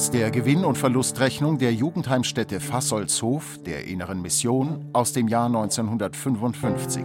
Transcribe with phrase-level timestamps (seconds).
[0.00, 7.04] Aus der Gewinn- und Verlustrechnung der Jugendheimstätte Fassolshof der Inneren Mission aus dem Jahr 1955.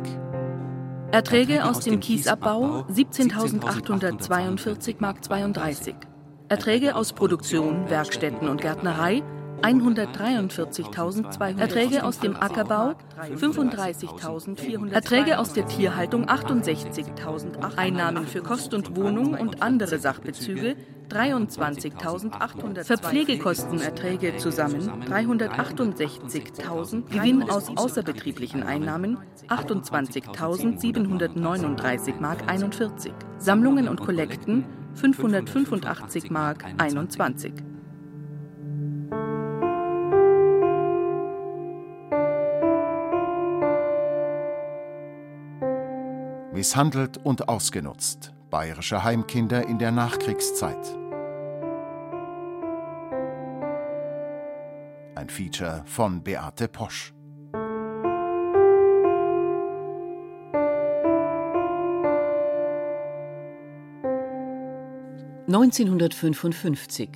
[1.11, 5.93] Erträge aus dem Kiesabbau 17.842 Mark 32.
[6.47, 9.23] Erträge aus Produktion, Werkstätten und Gärtnerei
[9.61, 12.93] 143.200 Erträge aus dem Ackerbau
[13.35, 20.77] 35.400 Erträge aus der Tierhaltung 68.000 Einnahmen für Kost und Wohnung und andere Sachbezüge
[21.09, 34.65] 23.800 Verpflegekostenerträge zusammen 368.000 Gewinn aus außerbetrieblichen Einnahmen 28.739 Mark 41 Sammlungen und Kollekten
[34.95, 37.53] 585 Mark 21
[46.55, 48.34] Misshandelt und ausgenutzt.
[48.49, 50.97] Bayerische Heimkinder in der Nachkriegszeit.
[55.15, 57.13] Ein Feature von Beate Posch.
[65.47, 67.09] (1955)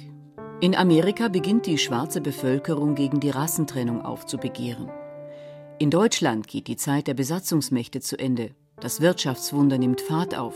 [0.61, 4.89] In Amerika beginnt die schwarze Bevölkerung gegen die Rassentrennung aufzubegehren.
[5.79, 10.55] In Deutschland geht die Zeit der Besatzungsmächte zu Ende das Wirtschaftswunder nimmt Fahrt auf.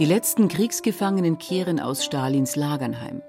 [0.00, 3.20] Die letzten Kriegsgefangenen kehren aus Stalins Lagern heim.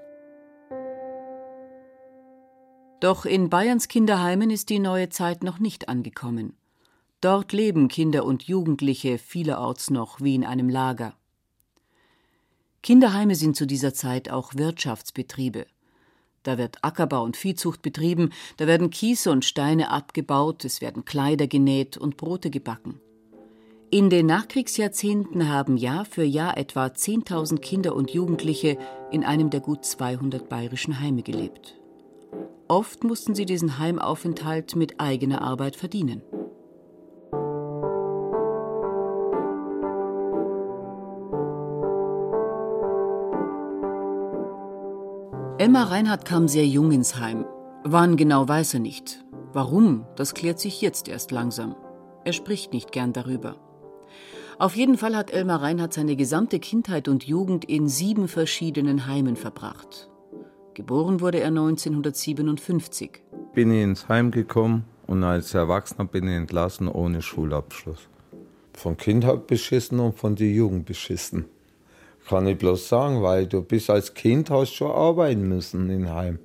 [2.98, 6.56] Doch in Bayerns Kinderheimen ist die neue Zeit noch nicht angekommen.
[7.20, 11.14] Dort leben Kinder und Jugendliche vielerorts noch wie in einem Lager.
[12.82, 15.66] Kinderheime sind zu dieser Zeit auch Wirtschaftsbetriebe.
[16.42, 21.48] Da wird Ackerbau und Viehzucht betrieben, da werden Kiese und Steine abgebaut, es werden Kleider
[21.48, 22.98] genäht und Brote gebacken.
[23.94, 28.78] In den Nachkriegsjahrzehnten haben Jahr für Jahr etwa 10.000 Kinder und Jugendliche
[29.10, 31.78] in einem der gut 200 bayerischen Heime gelebt.
[32.68, 36.22] Oft mussten sie diesen Heimaufenthalt mit eigener Arbeit verdienen.
[45.58, 47.44] Elmar Reinhardt kam sehr jung ins Heim.
[47.84, 49.22] Wann genau weiß er nicht.
[49.52, 51.76] Warum, das klärt sich jetzt erst langsam.
[52.24, 53.56] Er spricht nicht gern darüber.
[54.62, 59.34] Auf jeden Fall hat Elmar Reinhardt seine gesamte Kindheit und Jugend in sieben verschiedenen Heimen
[59.34, 60.08] verbracht.
[60.74, 63.24] Geboren wurde er 1957.
[63.54, 68.08] Bin ich ins Heim gekommen und als Erwachsener bin ich entlassen ohne Schulabschluss.
[68.72, 71.46] Von Kindheit beschissen und von der Jugend beschissen.
[72.28, 76.38] Kann ich bloß sagen, weil du bist als Kind hast schon arbeiten müssen in Heim.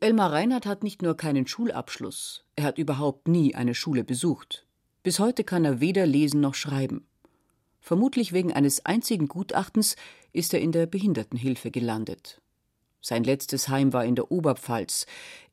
[0.00, 4.66] Elmar Reinhardt hat nicht nur keinen Schulabschluss, er hat überhaupt nie eine Schule besucht.
[5.02, 7.06] Bis heute kann er weder lesen noch schreiben.
[7.80, 9.96] Vermutlich wegen eines einzigen Gutachtens
[10.32, 12.40] ist er in der Behindertenhilfe gelandet.
[13.00, 15.06] Sein letztes Heim war in der Oberpfalz.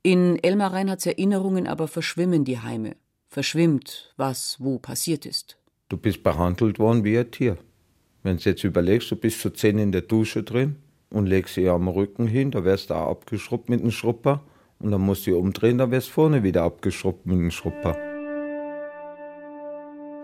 [0.04, 2.96] In Elmar Reinhardts Erinnerungen aber verschwimmen die Heime.
[3.30, 5.58] Verschwimmt, was wo passiert ist.
[5.90, 7.58] Du bist behandelt worden wie ein Tier.
[8.24, 10.76] Wenn du jetzt überlegst, du bist zu zehn in der Dusche drin
[11.10, 14.44] und legst sie am Rücken hin, da wärst du auch abgeschrubbt mit dem Schrupper.
[14.80, 18.07] Und dann musst du umdrehen, da wärst du vorne wieder abgeschrubbt mit dem Schrupper.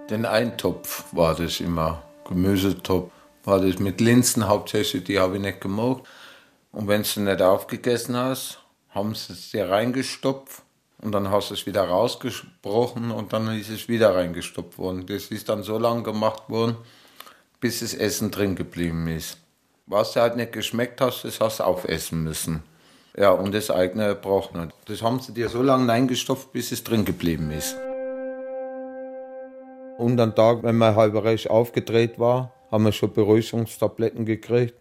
[0.10, 3.10] Den Eintopf war das immer, Gemüsetopf,
[3.46, 6.04] war das mit Linsen hauptsächlich, die habe ich nicht gemacht.
[6.74, 8.60] Und wenn du nicht aufgegessen hast,
[8.90, 10.62] haben sie es dir reingestopft
[11.02, 15.06] und dann hast du es wieder rausgesprochen und dann ist es wieder reingestopft worden.
[15.06, 16.76] Das ist dann so lange gemacht worden,
[17.62, 19.38] bis das Essen drin geblieben ist.
[19.86, 22.64] Was dir halt nicht geschmeckt hast, das hast du aufessen müssen.
[23.16, 24.74] Ja, und das eigene braucht nicht.
[24.86, 27.76] Das haben sie dir so lange reingestopft, bis es drin geblieben ist.
[30.04, 34.76] Und am Tag, wenn man halb recht aufgedreht war, haben wir schon Beruhigungstabletten gekriegt.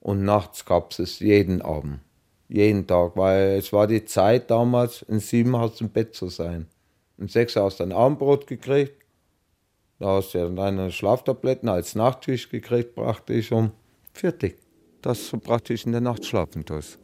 [0.00, 2.00] Und nachts gab es es jeden Abend.
[2.48, 6.66] Jeden Tag, weil es war die Zeit damals, in sieben du im Bett zu sein.
[7.18, 8.96] Um sechs hast du ein Abendbrot gekriegt.
[10.00, 13.70] Da hast du ja deine Schlaftabletten als Nachttisch gekriegt, praktisch um
[14.12, 14.58] fertig.
[15.02, 16.98] Dass du praktisch in der Nacht schlafen tust.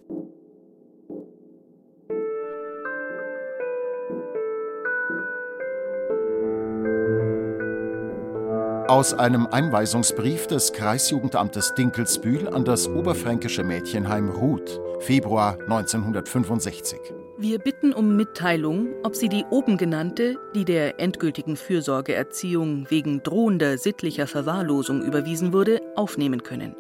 [8.91, 16.99] Aus einem Einweisungsbrief des Kreisjugendamtes Dinkelsbühl an das oberfränkische Mädchenheim Ruth, Februar 1965.
[17.39, 23.79] Wir bitten um Mitteilung, ob Sie die oben genannte, die der endgültigen Fürsorgeerziehung wegen drohender
[23.79, 26.75] sittlicher Verwahrlosung überwiesen wurde, aufnehmen können.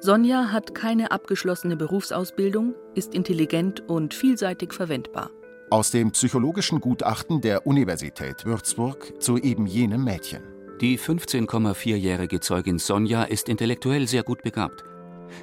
[0.00, 5.30] Sonja hat keine abgeschlossene Berufsausbildung, ist intelligent und vielseitig verwendbar.
[5.70, 10.57] Aus dem psychologischen Gutachten der Universität Würzburg zu eben jenem Mädchen.
[10.80, 14.84] Die 15,4-jährige Zeugin Sonja ist intellektuell sehr gut begabt.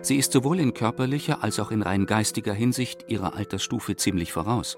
[0.02, 4.78] Sie ist sowohl in körperlicher als auch in rein geistiger Hinsicht ihrer Altersstufe ziemlich voraus.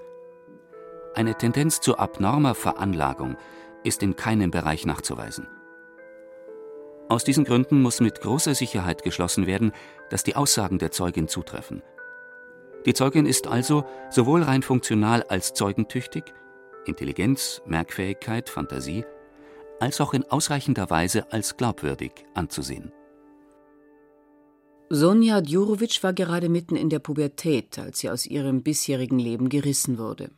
[1.14, 3.36] Eine Tendenz zu abnormer Veranlagung
[3.84, 5.46] ist in keinem Bereich nachzuweisen.
[7.08, 9.70] Aus diesen Gründen muss mit großer Sicherheit geschlossen werden,
[10.10, 11.82] dass die Aussagen der Zeugin zutreffen.
[12.84, 16.24] Die Zeugin ist also sowohl rein funktional als zeugentüchtig,
[16.84, 19.04] Intelligenz, Merkfähigkeit, Fantasie,
[19.80, 22.92] als auch in ausreichender Weise als glaubwürdig anzusehen.
[24.90, 29.98] Sonja Djurovic war gerade mitten in der Pubertät, als sie aus ihrem bisherigen Leben gerissen
[29.98, 30.30] wurde.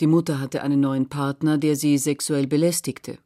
[0.00, 3.18] Die Mutter hatte einen neuen Partner, der sie sexuell belästigte.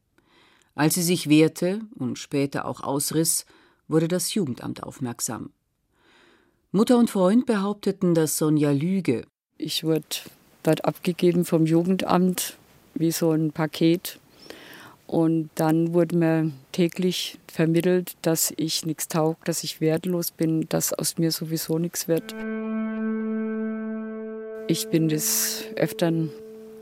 [0.76, 3.46] Als sie sich wehrte und später auch ausriss,
[3.88, 5.50] wurde das Jugendamt aufmerksam.
[6.70, 9.26] Mutter und Freund behaupteten, dass Sonja lüge.
[9.58, 10.04] Ich wurde
[10.62, 12.56] dort abgegeben vom Jugendamt
[12.94, 14.19] wie so ein Paket
[15.10, 20.92] und dann wurde mir täglich vermittelt, dass ich nichts taugt, dass ich wertlos bin, dass
[20.92, 22.32] aus mir sowieso nichts wird.
[24.68, 26.30] Ich bin des Öfteren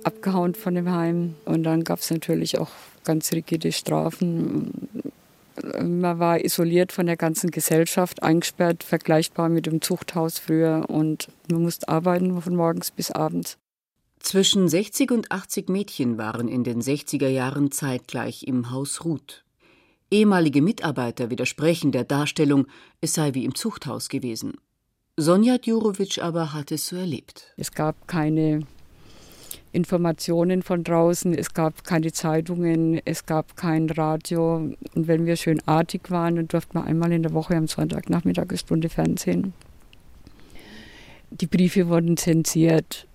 [0.04, 2.68] abgehauen von dem Heim und dann gab es natürlich auch
[3.02, 4.72] ganz rigide Strafen.
[5.82, 11.62] Man war isoliert von der ganzen Gesellschaft, eingesperrt, vergleichbar mit dem Zuchthaus früher und man
[11.62, 13.56] musste arbeiten von morgens bis abends.
[14.20, 19.44] Zwischen 60 und 80 Mädchen waren in den 60er Jahren zeitgleich im Haus Ruth.
[20.10, 22.66] Ehemalige Mitarbeiter widersprechen der Darstellung,
[23.00, 24.54] es sei wie im Zuchthaus gewesen.
[25.16, 27.52] Sonja Djurovic aber hat es so erlebt.
[27.56, 28.60] Es gab keine
[29.72, 34.72] Informationen von draußen, es gab keine Zeitungen, es gab kein Radio.
[34.94, 38.48] Und wenn wir schön artig waren, dann durften wir einmal in der Woche am Sonntagnachmittag
[38.48, 39.52] eine Stunde Fernsehen.
[41.30, 43.07] Die Briefe wurden zensiert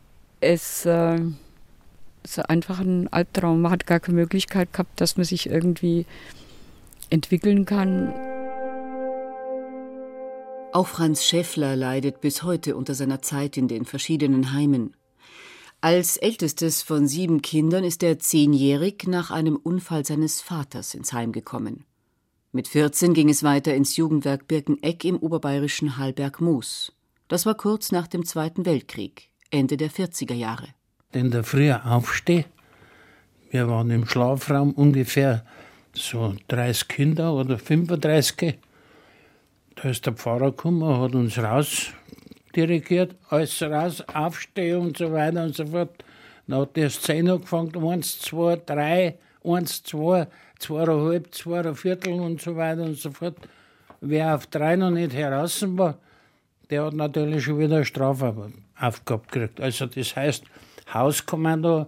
[0.44, 1.20] es äh,
[2.24, 3.62] ist einfach ein Albtraum.
[3.62, 6.06] Man hat gar keine Möglichkeit gehabt, dass man sich irgendwie
[7.10, 8.14] entwickeln kann.
[10.74, 14.96] Auch Franz Schäffler leidet bis heute unter seiner Zeit in den verschiedenen Heimen.
[15.82, 21.32] Als ältestes von sieben Kindern ist er zehnjährig nach einem Unfall seines Vaters ins Heim
[21.32, 21.86] gekommen.
[22.54, 26.94] Mit 14 ging es weiter ins Jugendwerk Birkeneck im oberbayerischen Hallberg-Moos.
[27.28, 29.33] Das war kurz nach dem Zweiten Weltkrieg.
[29.54, 30.68] Ende der 40er Jahre.
[31.12, 32.46] In der Früh aufstehe,
[33.52, 35.46] wir waren im Schlafraum ungefähr
[35.94, 38.58] so 30 Kinder oder 35.
[39.76, 41.92] Da ist der Pfarrer gekommen, hat uns raus
[42.56, 46.04] dirigiert, alles raus, aufstehen und so weiter und so fort.
[46.48, 50.28] Dann hat die Szene angefangen, eins, zwei, drei, eins, zwei,
[50.60, 53.38] zweieinhalb, zweieinviertel und so weiter und so fort.
[54.02, 55.98] Wer auf drei noch nicht heraus war,
[56.74, 59.62] der hat natürlich schon wieder eine Strafe Aufgabe gekriegt.
[59.62, 60.44] Also das heißt,
[60.92, 61.86] Hauskommando,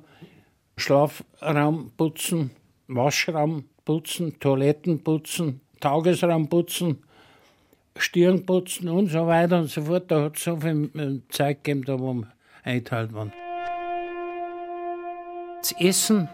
[0.78, 2.52] Schlafraum putzen,
[2.88, 7.04] Waschraum putzen, Toiletten putzen, Tagesraum putzen,
[7.98, 10.12] Stirn putzen und so weiter und so fort.
[10.12, 12.32] Da hat es so viel Zeit gegeben, da wo wir
[12.64, 13.34] eingeteilt waren.
[15.62, 16.30] Das Essen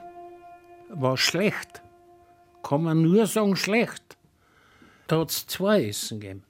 [0.90, 1.82] war schlecht.
[2.64, 4.18] Kann man nur sagen, schlecht.
[5.08, 6.44] Da hat es zwei Essen gegeben.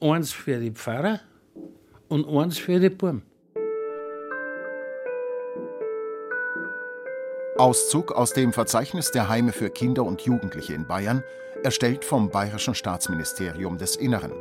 [0.00, 1.20] Eins für die Pfarrer
[2.08, 3.22] und eins für die Buben.
[7.56, 11.22] Auszug aus dem Verzeichnis der Heime für Kinder und Jugendliche in Bayern,
[11.62, 14.32] erstellt vom Bayerischen Staatsministerium des Innern,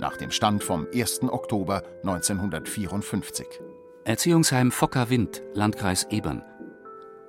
[0.00, 1.22] nach dem Stand vom 1.
[1.22, 3.46] Oktober 1954.
[4.04, 6.42] Erziehungsheim Fokker Wind, Landkreis Ebern.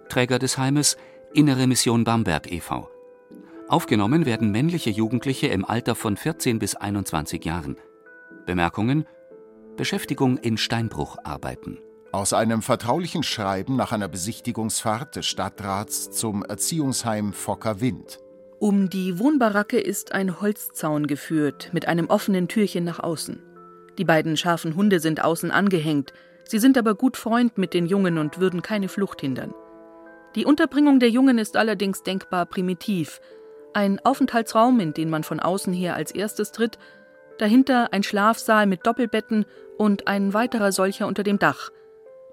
[0.10, 0.98] Träger des Heimes
[1.34, 2.90] Innere Mission Bamberg e.V.
[3.68, 7.78] Aufgenommen werden männliche Jugendliche im Alter von 14 bis 21 Jahren.
[8.48, 9.06] Bemerkungen
[9.80, 11.80] Beschäftigung in Steinbrucharbeiten.
[12.12, 18.20] Aus einem vertraulichen Schreiben nach einer Besichtigungsfahrt des Stadtrats zum Erziehungsheim Fokker Wind.
[18.60, 23.42] Um die Wohnbaracke ist ein Holzzaun geführt mit einem offenen Türchen nach außen.
[23.98, 26.12] Die beiden scharfen Hunde sind außen angehängt,
[26.44, 29.54] sie sind aber gut Freund mit den Jungen und würden keine Flucht hindern.
[30.36, 33.22] Die Unterbringung der Jungen ist allerdings denkbar primitiv.
[33.74, 36.78] Ein Aufenthaltsraum, in den man von außen her als erstes tritt,
[37.38, 39.46] dahinter ein Schlafsaal mit Doppelbetten
[39.80, 41.72] und ein weiterer solcher unter dem Dach.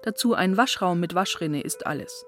[0.03, 2.25] Dazu ein Waschraum mit Waschrinne ist alles.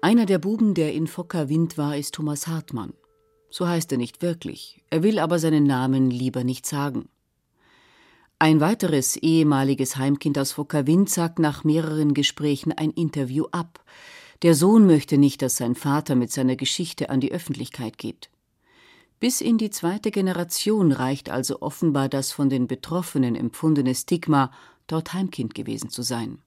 [0.00, 2.94] Einer der Buben, der in Fokker Wind war, ist Thomas Hartmann.
[3.50, 7.10] So heißt er nicht wirklich, er will aber seinen Namen lieber nicht sagen.
[8.38, 13.84] Ein weiteres ehemaliges Heimkind aus Vokavint sagt nach mehreren Gesprächen ein Interview ab.
[14.42, 18.30] Der Sohn möchte nicht, dass sein Vater mit seiner Geschichte an die Öffentlichkeit geht.
[19.18, 24.50] Bis in die zweite Generation reicht also offenbar das von den Betroffenen empfundene Stigma,
[24.86, 26.42] dort Heimkind gewesen zu sein.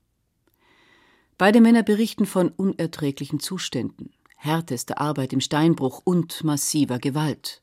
[1.38, 7.62] Beide Männer berichten von unerträglichen Zuständen, härtester Arbeit im Steinbruch und massiver Gewalt.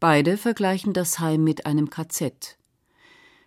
[0.00, 2.58] Beide vergleichen das Heim mit einem KZ.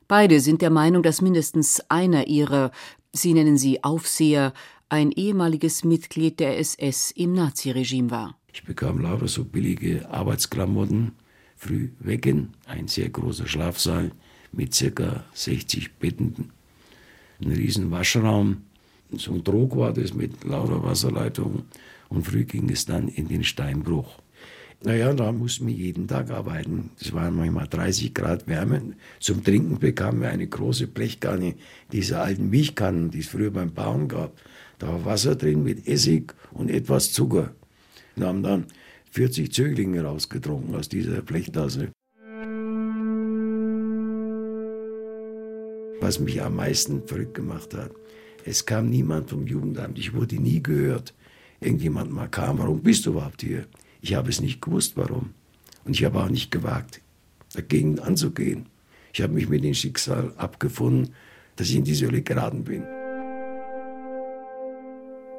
[0.07, 2.71] Beide sind der Meinung, dass mindestens einer ihrer,
[3.11, 4.53] sie nennen sie Aufseher,
[4.89, 8.39] ein ehemaliges Mitglied der SS im Naziregime war.
[8.57, 11.11] Ich bekam lauter so billige Arbeitsklamotten,
[11.55, 14.09] früh wecken, ein sehr großer Schlafsaal
[14.51, 16.49] mit circa 60 Betten,
[17.39, 18.63] ein riesen Waschraum,
[19.11, 21.65] so ein Trog war das mit lauter Wasserleitungen
[22.09, 24.17] und früh ging es dann in den Steinbruch.
[24.83, 26.89] Naja, da mussten wir jeden Tag arbeiten.
[26.99, 28.95] Es waren manchmal 30 Grad Wärme.
[29.19, 31.53] Zum Trinken bekamen wir eine große Blechkanne,
[31.91, 34.35] diese alten Milchkannen, die es früher beim Bauern gab.
[34.79, 37.53] Da war Wasser drin mit Essig und etwas Zucker.
[38.17, 38.65] Wir haben dann
[39.11, 41.91] 40 Zöglinge rausgetrunken aus dieser Blechtasse.
[46.01, 47.91] Was mich am meisten verrückt gemacht hat,
[48.43, 51.13] es kam niemand vom Jugendamt, ich wurde nie gehört.
[51.59, 53.67] Irgendjemand mal kam, warum bist du überhaupt hier?
[54.01, 55.33] Ich habe es nicht gewusst, warum.
[55.85, 57.01] Und ich habe auch nicht gewagt,
[57.53, 58.65] dagegen anzugehen.
[59.13, 61.13] Ich habe mich mit dem Schicksal abgefunden,
[61.55, 62.83] dass ich in diese Hölle geraten bin.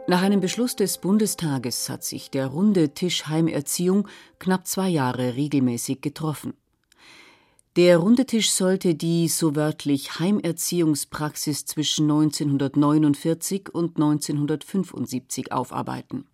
[0.08, 6.00] Nach einem Beschluss des Bundestages hat sich der runde Tisch Heimerziehung knapp zwei Jahre regelmäßig
[6.00, 6.54] getroffen.
[7.76, 16.24] Der runde Tisch sollte die so wörtlich Heimerziehungspraxis zwischen 1949 und 1975 aufarbeiten.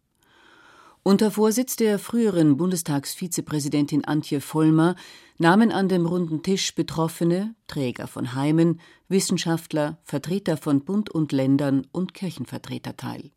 [1.02, 4.94] Unter Vorsitz der früheren Bundestagsvizepräsidentin Antje Vollmer
[5.38, 11.88] nahmen an dem runden Tisch Betroffene, Träger von Heimen, Wissenschaftler, Vertreter von Bund und Ländern
[11.90, 13.32] und Kirchenvertreter teil.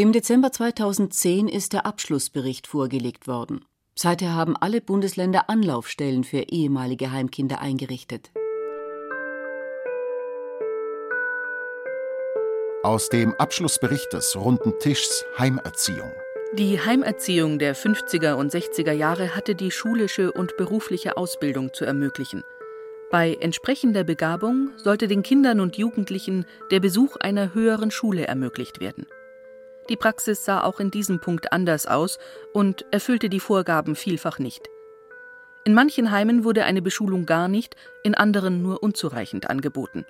[0.00, 3.66] Im Dezember 2010 ist der Abschlussbericht vorgelegt worden.
[3.94, 8.30] Seither haben alle Bundesländer Anlaufstellen für ehemalige Heimkinder eingerichtet.
[12.82, 16.10] Aus dem Abschlussbericht des Runden Tischs Heimerziehung.
[16.54, 22.42] Die Heimerziehung der 50er und 60er Jahre hatte die schulische und berufliche Ausbildung zu ermöglichen.
[23.10, 29.04] Bei entsprechender Begabung sollte den Kindern und Jugendlichen der Besuch einer höheren Schule ermöglicht werden.
[29.88, 32.18] Die Praxis sah auch in diesem Punkt anders aus
[32.52, 34.68] und erfüllte die Vorgaben vielfach nicht.
[35.64, 40.06] In manchen Heimen wurde eine Beschulung gar nicht, in anderen nur unzureichend angeboten.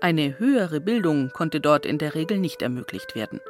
[0.00, 3.40] Eine höhere Bildung konnte dort in der Regel nicht ermöglicht werden.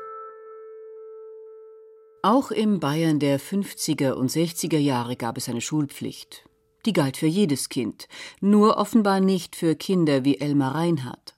[2.22, 6.44] Auch im Bayern der 50er und 60er Jahre gab es eine Schulpflicht.
[6.86, 8.06] Die galt für jedes Kind,
[8.40, 11.34] nur offenbar nicht für Kinder wie Elmar Reinhardt.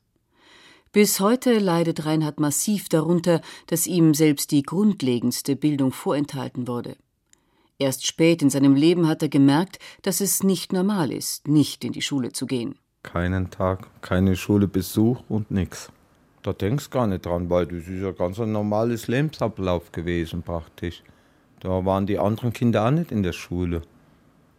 [0.94, 6.96] Bis heute leidet Reinhard massiv darunter, dass ihm selbst die grundlegendste Bildung vorenthalten wurde.
[7.80, 11.90] Erst spät in seinem Leben hat er gemerkt, dass es nicht normal ist, nicht in
[11.90, 12.76] die Schule zu gehen.
[13.02, 15.90] Keinen Tag, keine Schulebesuch und nichts.
[16.44, 21.02] Da denkst gar nicht dran, weil das ist ja ganz ein normales Lebensablauf gewesen praktisch.
[21.58, 23.82] Da waren die anderen Kinder auch nicht in der Schule.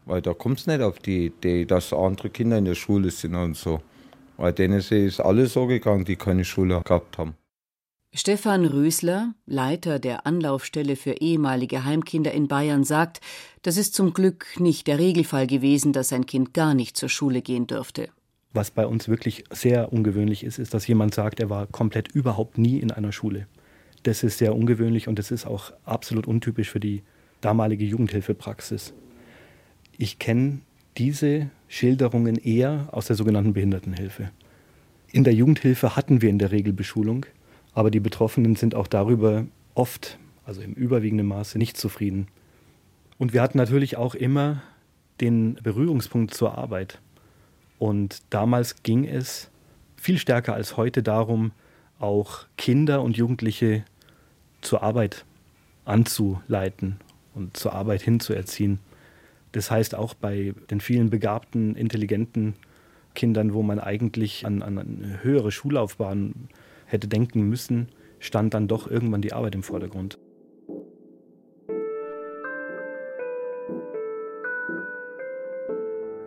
[0.04, 3.56] Weil da kommst nicht auf die Idee, dass andere Kinder in der Schule sind und
[3.56, 3.80] so.
[4.38, 7.36] Bei denen ist alles so gegangen, die keine Schule gehabt haben.
[8.18, 13.20] Stefan Rösler, Leiter der Anlaufstelle für ehemalige Heimkinder in Bayern, sagt,
[13.62, 17.42] das ist zum Glück nicht der Regelfall gewesen, dass ein Kind gar nicht zur Schule
[17.42, 18.08] gehen dürfte.
[18.54, 22.58] Was bei uns wirklich sehr ungewöhnlich ist, ist, dass jemand sagt, er war komplett überhaupt
[22.58, 23.48] nie in einer Schule.
[24.04, 27.04] Das ist sehr ungewöhnlich und das ist auch absolut untypisch für die
[27.42, 28.94] damalige Jugendhilfepraxis.
[29.98, 30.60] Ich kenne
[30.98, 34.32] diese Schilderungen eher aus der sogenannten Behindertenhilfe.
[35.12, 37.25] In der Jugendhilfe hatten wir in der Regel Beschulung,
[37.74, 42.29] aber die Betroffenen sind auch darüber oft, also im überwiegenden Maße, nicht zufrieden.
[43.17, 44.63] Und wir hatten natürlich auch immer
[45.20, 47.01] den Berührungspunkt zur Arbeit.
[47.77, 49.50] Und damals ging es
[49.98, 51.51] viel stärker als heute darum,
[52.00, 53.84] auch Kinder und Jugendliche
[54.62, 55.25] zur Arbeit
[55.84, 57.01] anzuleiten
[57.34, 58.79] und zur Arbeit hinzuerziehen.
[59.56, 62.56] Das heißt auch bei den vielen begabten, intelligenten
[63.14, 66.50] Kindern, wo man eigentlich an, an eine höhere Schullaufbahn
[66.86, 67.88] hätte denken müssen,
[68.20, 70.20] stand dann doch irgendwann die Arbeit im Vordergrund.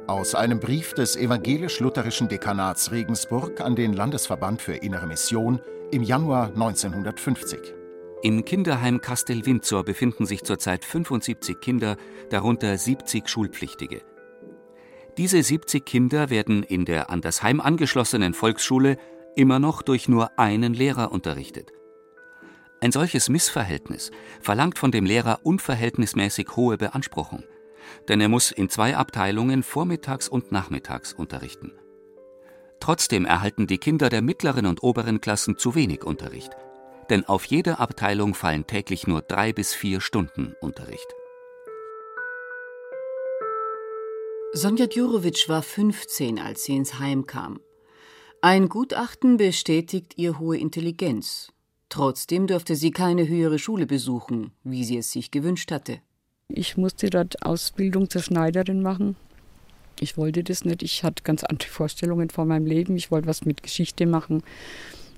[0.06, 6.46] Aus einem Brief des evangelisch-lutherischen Dekanats Regensburg an den Landesverband für Innere Mission im Januar
[6.46, 7.77] 1950.
[8.20, 11.96] Im Kinderheim Kastel-Windsor befinden sich zurzeit 75 Kinder,
[12.30, 14.02] darunter 70 Schulpflichtige.
[15.16, 18.96] Diese 70 Kinder werden in der an das Heim angeschlossenen Volksschule
[19.36, 21.70] immer noch durch nur einen Lehrer unterrichtet.
[22.80, 24.10] Ein solches Missverhältnis
[24.40, 27.44] verlangt von dem Lehrer unverhältnismäßig hohe Beanspruchung,
[28.08, 31.72] denn er muss in zwei Abteilungen vormittags und nachmittags unterrichten.
[32.80, 36.50] Trotzdem erhalten die Kinder der mittleren und oberen Klassen zu wenig Unterricht,
[37.10, 41.06] denn auf jede Abteilung fallen täglich nur drei bis vier Stunden Unterricht.
[44.52, 47.60] Sonja Djurovic war 15, als sie ins Heim kam.
[48.40, 51.52] Ein Gutachten bestätigt ihr hohe Intelligenz.
[51.88, 56.00] Trotzdem durfte sie keine höhere Schule besuchen, wie sie es sich gewünscht hatte.
[56.48, 59.16] Ich musste dort Ausbildung zur Schneiderin machen.
[60.00, 60.82] Ich wollte das nicht.
[60.82, 62.96] Ich hatte ganz andere Vorstellungen von meinem Leben.
[62.96, 64.42] Ich wollte was mit Geschichte machen.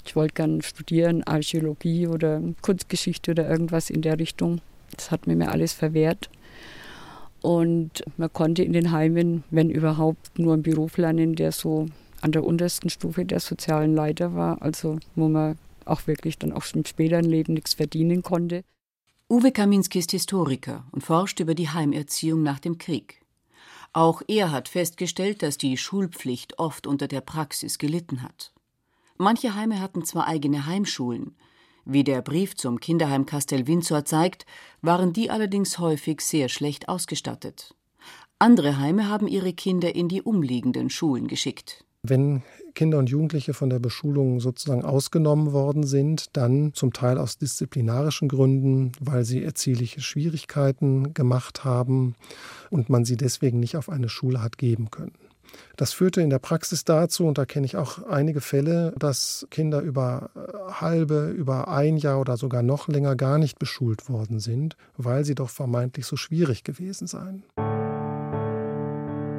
[0.05, 4.61] Ich wollte gerne studieren, Archäologie oder Kunstgeschichte oder irgendwas in der Richtung.
[4.97, 6.31] Das hat mir mir alles verwehrt.
[7.43, 11.87] Und man konnte in den Heimen, wenn überhaupt, nur einen Beruf lernen, der so
[12.21, 16.65] an der untersten Stufe der sozialen Leiter war, also wo man auch wirklich dann auch
[16.75, 18.63] im späteren Leben nichts verdienen konnte.
[19.29, 23.21] Uwe Kaminski ist Historiker und forscht über die Heimerziehung nach dem Krieg.
[23.93, 28.53] Auch er hat festgestellt, dass die Schulpflicht oft unter der Praxis gelitten hat.
[29.23, 31.37] Manche Heime hatten zwar eigene Heimschulen,
[31.85, 34.47] wie der Brief zum Kinderheim Castel Windsor zeigt,
[34.81, 37.75] waren die allerdings häufig sehr schlecht ausgestattet.
[38.39, 41.85] Andere Heime haben ihre Kinder in die umliegenden Schulen geschickt.
[42.03, 42.43] Wenn
[42.75, 48.27] Kinder und Jugendliche von der Beschulung sozusagen ausgenommen worden sind, dann zum Teil aus disziplinarischen
[48.27, 52.15] Gründen, weil sie erziehliche Schwierigkeiten gemacht haben
[52.71, 55.13] und man sie deswegen nicht auf eine Schule hat geben können.
[55.77, 59.81] Das führte in der Praxis dazu, und da kenne ich auch einige Fälle, dass Kinder
[59.81, 64.77] über äh, halbe, über ein Jahr oder sogar noch länger gar nicht beschult worden sind,
[64.97, 67.45] weil sie doch vermeintlich so schwierig gewesen seien.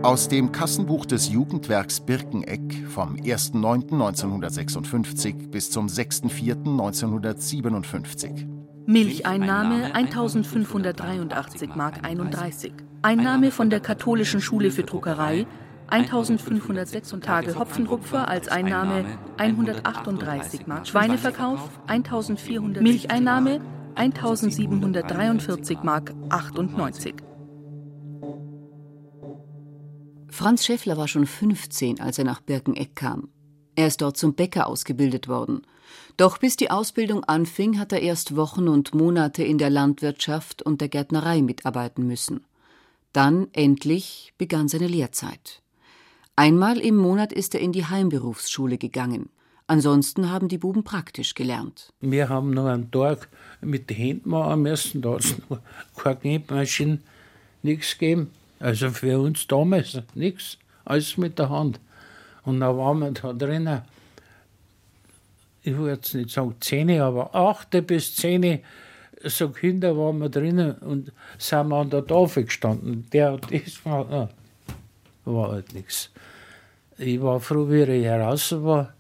[0.04, 8.48] Aus dem Kassenbuch des Jugendwerks Birkeneck vom 1.9.1956 bis zum 6.4.1957.
[8.88, 12.74] Milcheinnahme 1583 Mark 31.
[13.04, 15.46] Einnahme von der katholischen Schule für Druckerei
[15.92, 19.06] 1506 Tage Hopfenrupfer als Einnahme
[19.38, 20.88] 138 Mark.
[20.88, 22.82] Schweineverkauf 1400.
[22.82, 23.60] Milcheinnahme
[23.96, 27.16] 1743 Mark 98.
[30.30, 33.28] Franz Schäffler war schon 15, als er nach Birkeneck kam.
[33.76, 35.64] Er ist dort zum Bäcker ausgebildet worden.
[36.16, 40.80] Doch bis die Ausbildung anfing, hat er erst Wochen und Monate in der Landwirtschaft und
[40.80, 42.46] der Gärtnerei mitarbeiten müssen.
[43.12, 45.61] Dann endlich begann seine Lehrzeit.
[46.42, 49.30] Einmal im Monat ist er in die Heimberufsschule gegangen.
[49.68, 51.94] Ansonsten haben die Buben praktisch gelernt.
[52.00, 53.30] Wir haben noch einen Tag
[53.62, 55.04] mit den Händen machen müssen.
[55.04, 55.60] Da hat es noch
[55.96, 56.98] keine Knetmaschine,
[57.62, 58.32] nichts gegeben.
[58.60, 61.80] Also für uns damals nichts, alles mit der Hand.
[62.44, 63.84] Und dann waren wir da drinnen,
[65.62, 68.62] ich will jetzt nicht sagen Zähne, aber achte bis Zähne,
[69.24, 73.06] so Kinder waren wir drinnen und sind wir an der Tafel gestanden.
[73.14, 74.30] Der, das war,
[75.24, 76.10] war halt nichts.
[77.04, 78.94] Ich war froh, wie ich heraus war.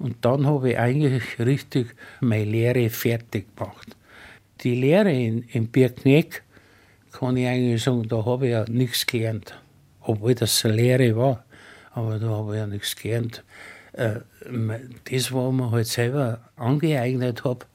[0.00, 3.96] Und dann habe ich eigentlich richtig meine Lehre fertig gemacht.
[4.62, 6.42] Die Lehre in, in Birkneck
[7.12, 9.56] kann ich eigentlich sagen, da habe ich ja nichts gelernt.
[10.00, 11.44] Obwohl das eine Lehre war,
[11.92, 13.44] aber da habe ich ja nichts gelernt.
[13.92, 14.20] Äh,
[15.08, 17.66] das, was ich mir halt selber angeeignet habe,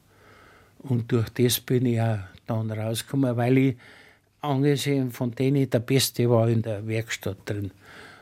[0.82, 3.76] und durch das bin ich auch dann rausgekommen, weil ich
[4.42, 7.70] angesehen von denen der Beste war in der Werkstatt drin.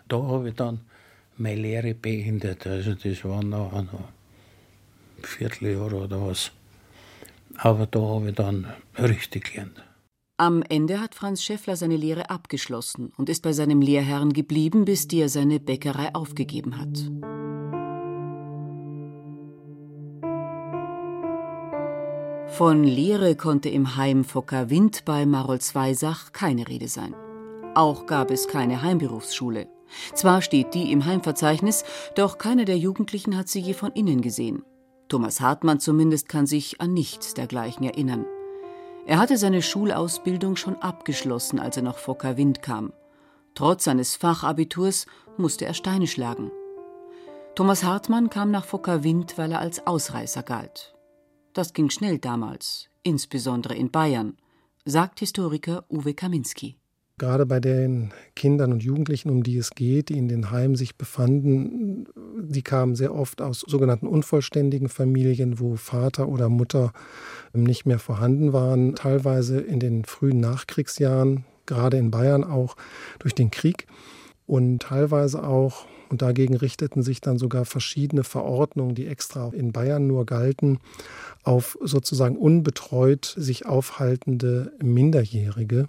[0.07, 0.81] Da habe ich dann
[1.39, 2.67] meine Lehre beendet.
[2.67, 3.89] Also das war noch ein
[5.23, 6.53] Vierteljahr oder was.
[7.57, 8.67] Aber da habe ich dann
[8.99, 9.83] richtig gelernt.
[10.41, 15.09] Am Ende hat Franz Schäffler seine Lehre abgeschlossen und ist bei seinem Lehrherrn geblieben, bis
[15.09, 17.11] der seine Bäckerei aufgegeben hat.
[22.47, 27.15] Von Lehre konnte im Heim Fokker Wind bei Marolzweisach keine Rede sein.
[27.75, 29.69] Auch gab es keine Heimberufsschule.
[30.15, 34.63] Zwar steht die im Heimverzeichnis, doch keiner der Jugendlichen hat sie je von innen gesehen.
[35.09, 38.27] Thomas Hartmann zumindest kann sich an nichts dergleichen erinnern.
[39.07, 41.97] Er hatte seine Schulausbildung schon abgeschlossen, als er nach
[42.37, 42.93] Wind kam.
[43.55, 45.07] Trotz seines Fachabiturs
[45.39, 46.51] musste er Steine schlagen.
[47.55, 50.95] Thomas Hartmann kam nach Wind, weil er als Ausreißer galt.
[51.55, 54.37] Das ging schnell damals, insbesondere in Bayern,
[54.85, 56.79] sagt Historiker Uwe Kaminski.
[57.19, 60.97] Gerade bei den Kindern und Jugendlichen, um die es geht, die in den Heimen sich
[60.97, 62.07] befanden,
[62.41, 66.93] die kamen sehr oft aus sogenannten unvollständigen Familien, wo Vater oder Mutter
[67.53, 72.77] nicht mehr vorhanden waren, teilweise in den frühen Nachkriegsjahren, gerade in Bayern auch
[73.19, 73.87] durch den Krieg.
[74.47, 80.07] und teilweise auch, und dagegen richteten sich dann sogar verschiedene Verordnungen, die extra in Bayern
[80.07, 80.79] nur galten,
[81.43, 85.89] auf sozusagen unbetreut sich aufhaltende Minderjährige,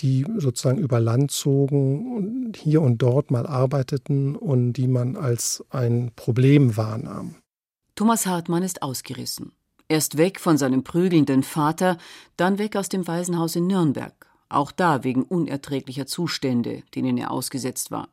[0.00, 5.64] die sozusagen über Land zogen und hier und dort mal arbeiteten und die man als
[5.70, 7.36] ein Problem wahrnahm.
[7.94, 9.52] Thomas Hartmann ist ausgerissen.
[9.88, 11.96] Erst weg von seinem prügelnden Vater,
[12.36, 17.90] dann weg aus dem Waisenhaus in Nürnberg, auch da wegen unerträglicher Zustände, denen er ausgesetzt
[17.90, 18.08] war.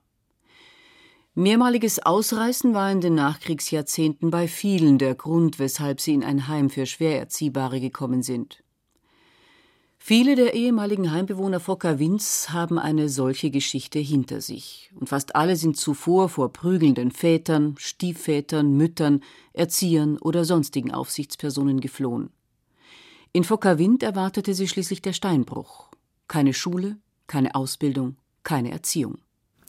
[1.36, 6.70] Mehrmaliges Ausreißen war in den Nachkriegsjahrzehnten bei vielen der Grund, weshalb sie in ein Heim
[6.70, 8.64] für Schwererziehbare gekommen sind.
[9.98, 15.76] Viele der ehemaligen Heimbewohner Fokker-Winz haben eine solche Geschichte hinter sich, und fast alle sind
[15.76, 22.30] zuvor vor prügelnden Vätern, Stiefvätern, Müttern, Erziehern oder sonstigen Aufsichtspersonen geflohen.
[23.32, 25.90] In Fokker-Wind erwartete sie schließlich der Steinbruch.
[26.28, 29.23] Keine Schule, keine Ausbildung, keine Erziehung.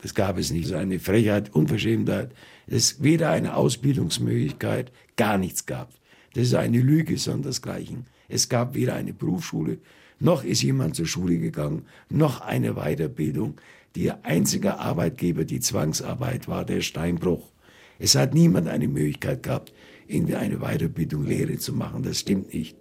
[0.04, 0.68] Das gab es nicht.
[0.68, 2.32] So eine Frechheit, Unverschämtheit.
[2.66, 5.94] Es weder eine Ausbildungsmöglichkeit, gar nichts gab.
[6.34, 8.04] Das ist eine Lüge, sondersgleichen.
[8.28, 9.78] Es gab weder eine Berufsschule,
[10.20, 13.54] noch ist jemand zur Schule gegangen, noch eine Weiterbildung.
[13.96, 17.50] Der einzige Arbeitgeber, die Zwangsarbeit war der Steinbruch.
[17.98, 19.72] Es hat niemand eine Möglichkeit gehabt,
[20.06, 22.02] irgendwie eine Weiterbildung, Lehre zu machen.
[22.02, 22.76] Das stimmt nicht.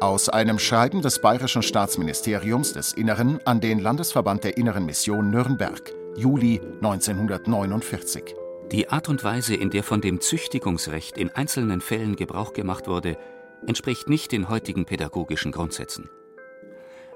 [0.00, 5.92] Aus einem Schreiben des Bayerischen Staatsministeriums des Inneren an den Landesverband der Inneren Mission Nürnberg,
[6.16, 8.34] Juli 1949.
[8.72, 13.18] Die Art und Weise, in der von dem Züchtigungsrecht in einzelnen Fällen Gebrauch gemacht wurde,
[13.66, 16.08] entspricht nicht den heutigen pädagogischen Grundsätzen.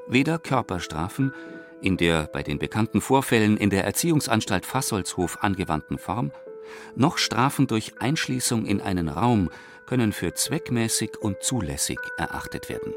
[0.07, 1.33] Weder Körperstrafen
[1.81, 6.33] in der bei den bekannten Vorfällen in der Erziehungsanstalt Fassolshof angewandten Form,
[6.97, 9.49] noch Strafen durch Einschließung in einen Raum
[9.87, 12.94] können für zweckmäßig und zulässig erachtet werden.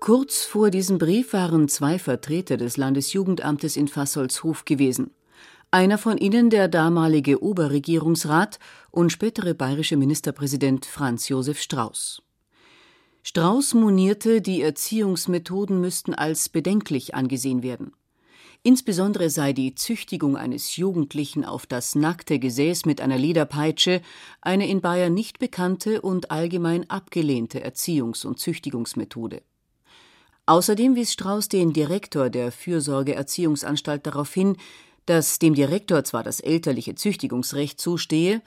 [0.00, 5.10] Kurz vor diesem Brief waren zwei Vertreter des Landesjugendamtes in Fassolshof gewesen.
[5.70, 8.58] Einer von ihnen der damalige Oberregierungsrat
[8.90, 12.22] und spätere bayerische Ministerpräsident Franz Josef Strauß.
[13.22, 17.92] Strauß monierte, die Erziehungsmethoden müssten als bedenklich angesehen werden.
[18.62, 24.02] Insbesondere sei die Züchtigung eines Jugendlichen auf das nackte Gesäß mit einer Lederpeitsche
[24.40, 29.42] eine in Bayern nicht bekannte und allgemein abgelehnte Erziehungs- und Züchtigungsmethode.
[30.46, 34.56] Außerdem wies Strauß den Direktor der Fürsorgeerziehungsanstalt darauf hin,
[35.06, 38.42] dass dem Direktor zwar das elterliche Züchtigungsrecht zustehe,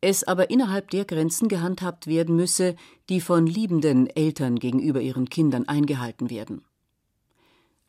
[0.00, 2.74] es aber innerhalb der Grenzen gehandhabt werden müsse,
[3.08, 6.64] die von liebenden Eltern gegenüber ihren Kindern eingehalten werden.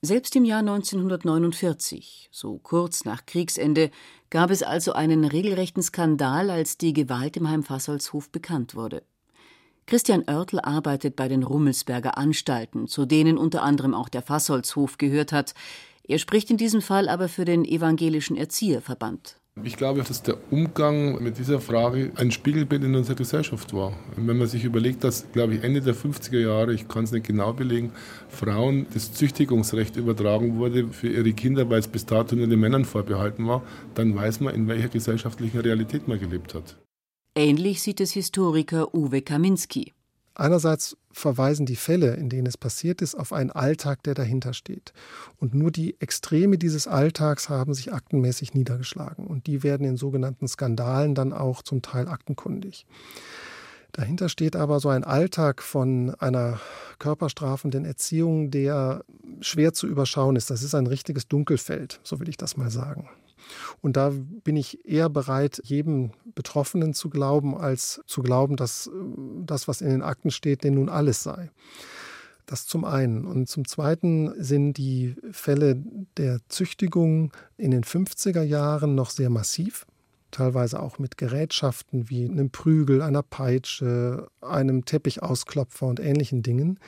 [0.06, 3.90] Selbst im Jahr 1949, so kurz nach Kriegsende,
[4.30, 9.04] gab es also einen regelrechten Skandal, als die Gewalt im Heim Fassolshof bekannt wurde.
[9.86, 15.32] Christian Oertel arbeitet bei den Rummelsberger Anstalten, zu denen unter anderem auch der Fassholzhof gehört
[15.32, 15.54] hat.
[16.06, 19.38] Er spricht in diesem Fall aber für den Evangelischen Erzieherverband.
[19.62, 23.94] Ich glaube, dass der Umgang mit dieser Frage ein Spiegelbild in unserer Gesellschaft war.
[24.16, 27.28] Wenn man sich überlegt, dass, glaube ich, Ende der 50er Jahre, ich kann es nicht
[27.28, 27.92] genau belegen,
[28.28, 32.84] Frauen das Züchtigungsrecht übertragen wurde für ihre Kinder, weil es bis dato nur den Männern
[32.84, 33.64] vorbehalten war,
[33.94, 36.78] dann weiß man, in welcher gesellschaftlichen Realität man gelebt hat.
[37.36, 39.94] Ähnlich sieht es Historiker Uwe Kaminski.
[40.36, 44.94] Einerseits verweisen die Fälle, in denen es passiert ist, auf einen Alltag, der dahinter steht.
[45.38, 49.28] Und nur die Extreme dieses Alltags haben sich aktenmäßig niedergeschlagen.
[49.28, 52.88] Und die werden in sogenannten Skandalen dann auch zum Teil aktenkundig.
[53.92, 56.60] Dahinter steht aber so ein Alltag von einer
[56.98, 59.06] körperstrafenden Erziehung, der
[59.42, 60.50] schwer zu überschauen ist.
[60.50, 63.08] Das ist ein richtiges Dunkelfeld, so will ich das mal sagen.
[63.82, 64.12] Und da
[64.44, 68.92] bin ich eher bereit, jedem Betroffenen zu glauben, als zu glauben, dass äh,
[69.46, 71.50] das, was in den Akten steht, denn nun alles sei.
[72.46, 73.26] Das zum einen.
[73.26, 75.82] Und zum zweiten sind die Fälle
[76.18, 79.86] der Züchtigung in den 50er Jahren noch sehr massiv
[80.34, 86.80] teilweise auch mit Gerätschaften wie einem Prügel, einer Peitsche, einem Teppichausklopfer und ähnlichen Dingen.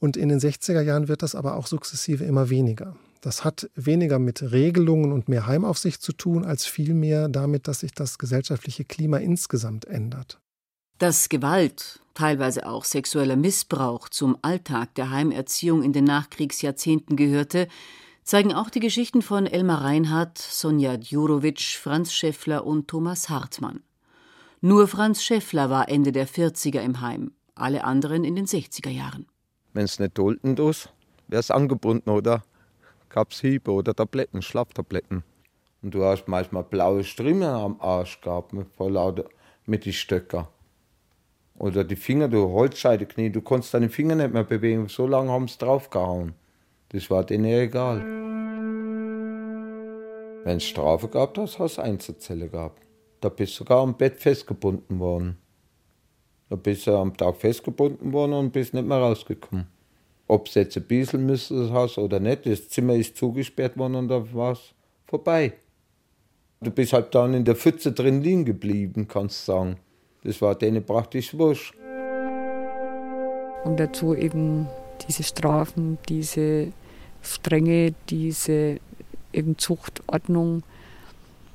[0.00, 2.96] Und in den 60er Jahren wird das aber auch sukzessive immer weniger.
[3.20, 7.92] Das hat weniger mit Regelungen und mehr Heimaufsicht zu tun, als vielmehr damit, dass sich
[7.92, 10.40] das gesellschaftliche Klima insgesamt ändert.
[10.98, 17.68] Dass Gewalt, teilweise auch sexueller Missbrauch zum Alltag der Heimerziehung in den Nachkriegsjahrzehnten gehörte,
[18.24, 23.82] zeigen auch die Geschichten von Elmar Reinhardt, Sonja Djurowitsch, Franz Schäffler und Thomas Hartmann.
[24.62, 29.26] Nur Franz Schäffler war Ende der 40er im Heim, alle anderen in den 60er Jahren.
[29.72, 30.92] Wenn es nicht dolten tust,
[31.28, 32.42] wäre es angebunden, oder?
[33.10, 35.22] Gab's Hiebe oder Tabletten, Schlaftabletten.
[35.82, 39.24] Und du hast manchmal blaue Striemen am Arsch gehabt mit, vor lauter,
[39.66, 40.48] mit den Stöcker.
[41.58, 44.88] Oder die Finger, du Holzscheideknie, du konntest deine Finger nicht mehr bewegen.
[44.88, 46.34] So lange haben sie draufgehauen.
[46.88, 48.00] Das war denen egal.
[50.44, 52.82] Wenn es Strafe gab, hast du Einzelzelle gehabt.
[53.20, 55.36] Da bist du sogar am Bett festgebunden worden.
[56.48, 59.66] Da bist du am Tag festgebunden worden und bist nicht mehr rausgekommen.
[60.30, 64.06] Ob du jetzt ein bisschen müsstest hast oder nicht, das Zimmer ist zugesperrt worden und
[64.06, 64.60] da war es
[65.08, 65.54] vorbei.
[66.60, 69.76] Du bist halt dann in der Pfütze drin liegen geblieben, kannst du sagen.
[70.22, 71.74] Das war denen praktisch wurscht.
[73.64, 74.68] Und dazu eben
[75.04, 76.68] diese Strafen, diese
[77.22, 78.78] Strenge, diese
[79.32, 80.62] eben Zuchtordnung.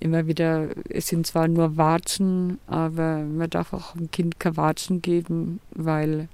[0.02, 5.02] Immer wieder, es sind zwar nur Watschen, aber man darf auch dem Kind kein Watschen
[5.02, 6.28] geben, weil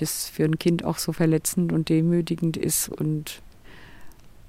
[0.00, 3.42] das für ein Kind auch so verletzend und demütigend ist und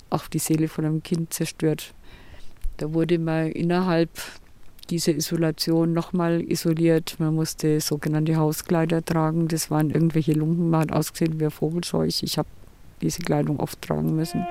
[0.09, 1.93] auch die Seele von einem Kind zerstört.
[2.77, 4.09] Da wurde man innerhalb
[4.89, 7.15] dieser Isolation nochmal isoliert.
[7.19, 9.47] Man musste sogenannte Hauskleider tragen.
[9.47, 10.69] Das waren irgendwelche Lumpen.
[10.69, 12.23] Man hat ausgesehen wie ein Vogelscheuch.
[12.23, 12.49] Ich habe
[13.01, 14.45] diese Kleidung oft tragen müssen.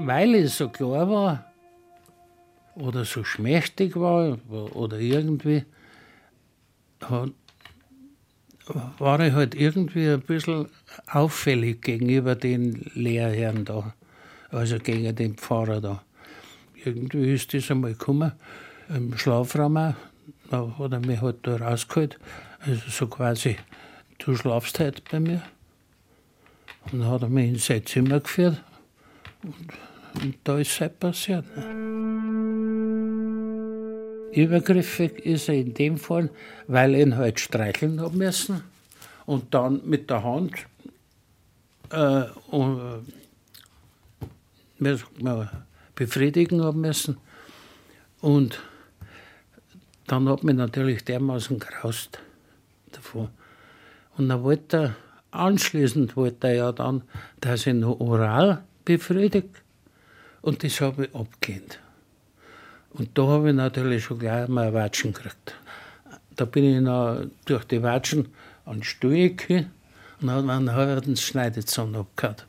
[0.00, 1.44] Weil es so klar war
[2.74, 5.64] oder so schmächtig war oder irgendwie,
[8.98, 10.66] war ich halt irgendwie ein bisschen
[11.06, 13.94] auffällig gegenüber den Lehrherren da,
[14.50, 16.02] also gegen den Pfarrer da
[16.84, 18.32] irgendwie ist das einmal gekommen,
[18.88, 19.94] im Schlafraum auch,
[20.50, 22.18] da hat er mich halt da rausgeholt,
[22.60, 23.56] also so quasi,
[24.18, 25.42] du schlafst heute bei mir.
[26.90, 28.62] Und dann hat er mich in sein Zimmer geführt
[29.42, 31.44] und, und da ist es halt passiert.
[34.32, 36.30] Übergriffig ist er in dem Fall,
[36.66, 38.62] weil ich ihn halt streicheln habe müssen
[39.26, 40.52] und dann mit der Hand
[41.90, 43.06] äh, und,
[45.94, 47.16] befriedigen haben müssen.
[48.20, 48.60] Und
[50.06, 52.18] dann hat mich natürlich dermaßen graust
[52.92, 53.28] davon.
[54.16, 54.96] Und dann wollte er,
[55.30, 57.02] anschließend wollte er ja dann,
[57.40, 59.62] dass ich noch oral befriedigt.
[60.40, 61.80] Und das habe ich abgelehnt.
[62.90, 65.54] Und da habe ich natürlich schon gleich mal Watschen gekriegt.
[66.36, 68.28] Da bin ich noch durch die Watschen
[68.64, 69.70] an den Stuhl gekommen
[70.20, 72.46] und habe einen halben Schneidezahn abgehört.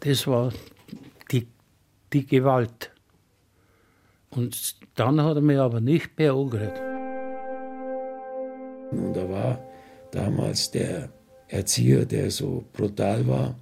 [0.00, 0.52] Das war
[1.30, 2.90] die Gewalt.
[4.30, 6.78] Und dann hat er mich aber nicht mehr angerührt.
[8.92, 9.58] Und da war
[10.12, 11.10] damals der
[11.48, 13.58] Erzieher, der so brutal war,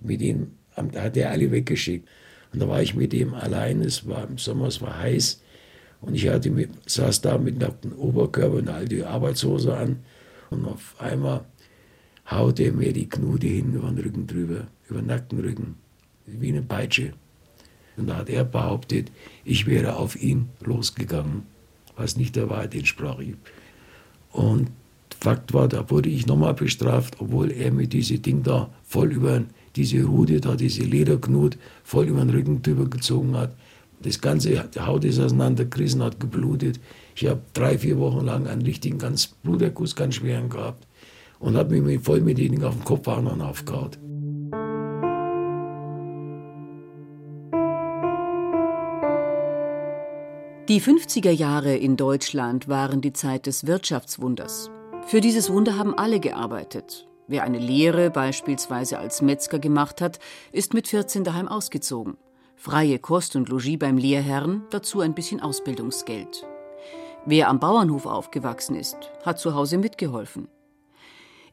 [0.00, 2.08] mit ihm, da hat er alle weggeschickt.
[2.52, 5.40] Und da war ich mit ihm allein, es war im Sommer, es war heiß.
[6.00, 10.00] Und ich hatte saß da mit nacktem Oberkörper und all die Arbeitshose an.
[10.50, 11.44] Und auf einmal
[12.30, 15.76] haute er mir die Knute hin über den Rücken drüber, über den nackten Rücken,
[16.26, 17.12] wie eine Peitsche.
[17.96, 19.10] Und da hat er behauptet,
[19.44, 21.42] ich wäre auf ihn losgegangen,
[21.96, 23.18] was nicht der Wahrheit entsprach.
[24.32, 24.70] Und
[25.20, 29.42] Fakt war, da wurde ich nochmal bestraft, obwohl er mir diese Ding da voll über
[29.76, 33.54] diese Rute, da diese Lederknut voll über den Rücken drüber gezogen hat.
[34.02, 36.80] Das ganze, die Haut ist auseinandergerissen, hat geblutet.
[37.14, 40.86] Ich habe drei, vier Wochen lang einen richtigen ganz Bluterguss, ganz schweren gehabt
[41.38, 43.90] und habe mich voll mit denen auf den Kopf aufgehauen.
[50.68, 54.70] Die 50er Jahre in Deutschland waren die Zeit des Wirtschaftswunders.
[55.06, 57.08] Für dieses Wunder haben alle gearbeitet.
[57.28, 60.18] Wer eine Lehre beispielsweise als Metzger gemacht hat,
[60.50, 62.16] ist mit 14 daheim ausgezogen.
[62.56, 66.46] Freie Kost und Logis beim Lehrherrn, dazu ein bisschen Ausbildungsgeld.
[67.24, 70.48] Wer am Bauernhof aufgewachsen ist, hat zu Hause mitgeholfen.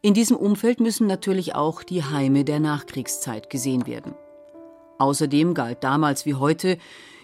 [0.01, 4.15] In diesem Umfeld müssen natürlich auch die Heime der Nachkriegszeit gesehen werden.
[4.97, 6.77] Außerdem galt damals wie heute,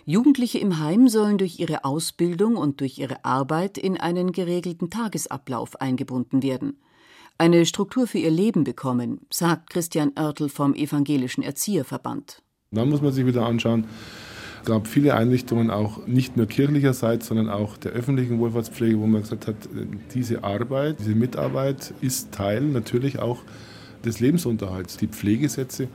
[0.05, 5.81] Jugendliche im Heim sollen durch ihre Ausbildung und durch ihre Arbeit in einen geregelten Tagesablauf
[5.81, 6.77] eingebunden werden.
[7.37, 12.41] Eine Struktur für ihr Leben bekommen, sagt Christian Oertel vom Evangelischen Erzieherverband.
[12.71, 13.87] Da muss man sich wieder anschauen.
[14.61, 19.21] Es gab viele Einrichtungen, auch nicht nur kirchlicherseits, sondern auch der öffentlichen Wohlfahrtspflege, wo man
[19.21, 19.55] gesagt hat,
[20.13, 23.39] diese Arbeit, diese Mitarbeit ist Teil natürlich auch
[24.05, 24.95] des Lebensunterhalts.
[24.95, 25.89] Die Pflegesätze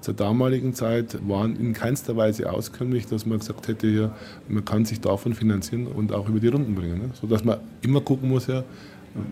[0.00, 4.14] zur damaligen Zeit waren in keinster Weise auskömmlich, dass man gesagt hätte, ja,
[4.48, 6.98] man kann sich davon finanzieren und auch über die Runden bringen.
[6.98, 7.10] Ne?
[7.20, 8.62] Sodass man immer gucken muss, ja,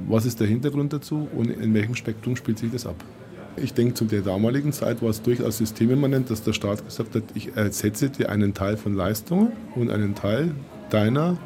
[0.09, 2.97] was ist der Hintergrund dazu und in welchem Spektrum spielt sich das ab.
[3.57, 7.23] Ich denke, zu der damaligen Zeit war es durchaus systemimmanent, dass der Staat gesagt hat,
[7.35, 10.53] ich ersetze dir einen Teil von Leistungen und einen Teil
[10.91, 11.37] deiner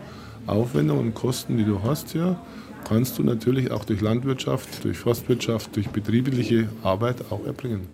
[0.47, 2.41] Aufwendungen und Kosten, die du hast, ja,
[2.89, 7.89] kannst du natürlich auch durch Landwirtschaft, durch Forstwirtschaft, durch betriebliche Arbeit auch erbringen.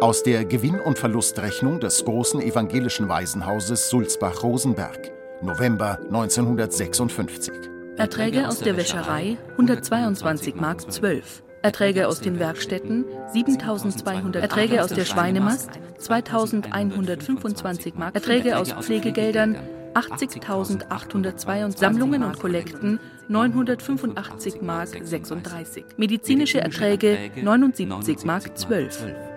[0.00, 5.10] Aus der Gewinn- und Verlustrechnung des großen evangelischen Waisenhauses Sulzbach-Rosenberg,
[5.42, 7.52] November 1956.
[7.96, 11.42] Erträge aus der Wäscherei 122 Mark 12.
[11.62, 19.56] Erträge aus den Werkstätten 7200 Erträge aus der Schweinemast 2125 Mark Erträge aus Pflegegeldern
[19.94, 29.27] 80.802 Sammlungen und Kollekten 985 Mark 36 medizinische Erträge 79 Mark 12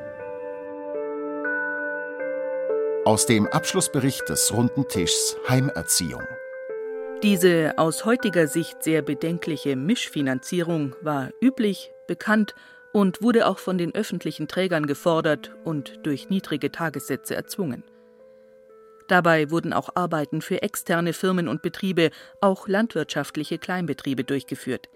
[3.05, 6.21] Aus dem Abschlussbericht des Runden Tischs Heimerziehung
[7.23, 12.55] diese aus heutiger Sicht sehr bedenkliche Mischfinanzierung war üblich, bekannt
[12.93, 17.83] und wurde auch von den öffentlichen Trägern gefordert und durch niedrige Tagessätze erzwungen.
[19.07, 22.09] Dabei wurden auch Arbeiten für externe Firmen und Betriebe,
[22.39, 24.89] auch landwirtschaftliche Kleinbetriebe durchgeführt.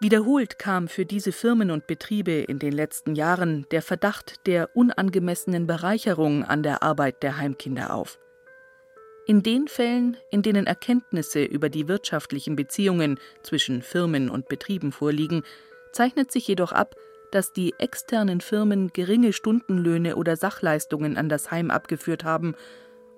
[0.00, 5.66] Wiederholt kam für diese Firmen und Betriebe in den letzten Jahren der Verdacht der unangemessenen
[5.66, 8.20] Bereicherung an der Arbeit der Heimkinder auf.
[9.26, 15.42] In den Fällen, in denen Erkenntnisse über die wirtschaftlichen Beziehungen zwischen Firmen und Betrieben vorliegen,
[15.92, 16.94] zeichnet sich jedoch ab,
[17.32, 22.54] dass die externen Firmen geringe Stundenlöhne oder Sachleistungen an das Heim abgeführt haben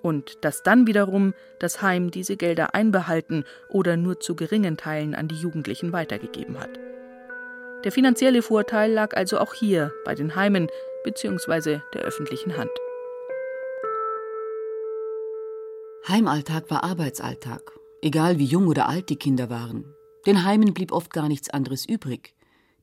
[0.01, 5.27] und dass dann wiederum das Heim diese Gelder einbehalten oder nur zu geringen Teilen an
[5.27, 6.79] die Jugendlichen weitergegeben hat.
[7.83, 10.67] Der finanzielle Vorteil lag also auch hier bei den Heimen
[11.03, 11.79] bzw.
[11.93, 12.69] der öffentlichen Hand.
[16.07, 17.61] Heimalltag war Arbeitsalltag,
[18.01, 19.85] egal wie jung oder alt die Kinder waren.
[20.25, 22.35] Den Heimen blieb oft gar nichts anderes übrig.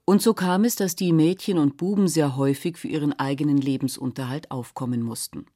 [0.05, 4.51] Und so kam es, dass die Mädchen und Buben sehr häufig für ihren eigenen Lebensunterhalt
[4.51, 5.47] aufkommen mussten.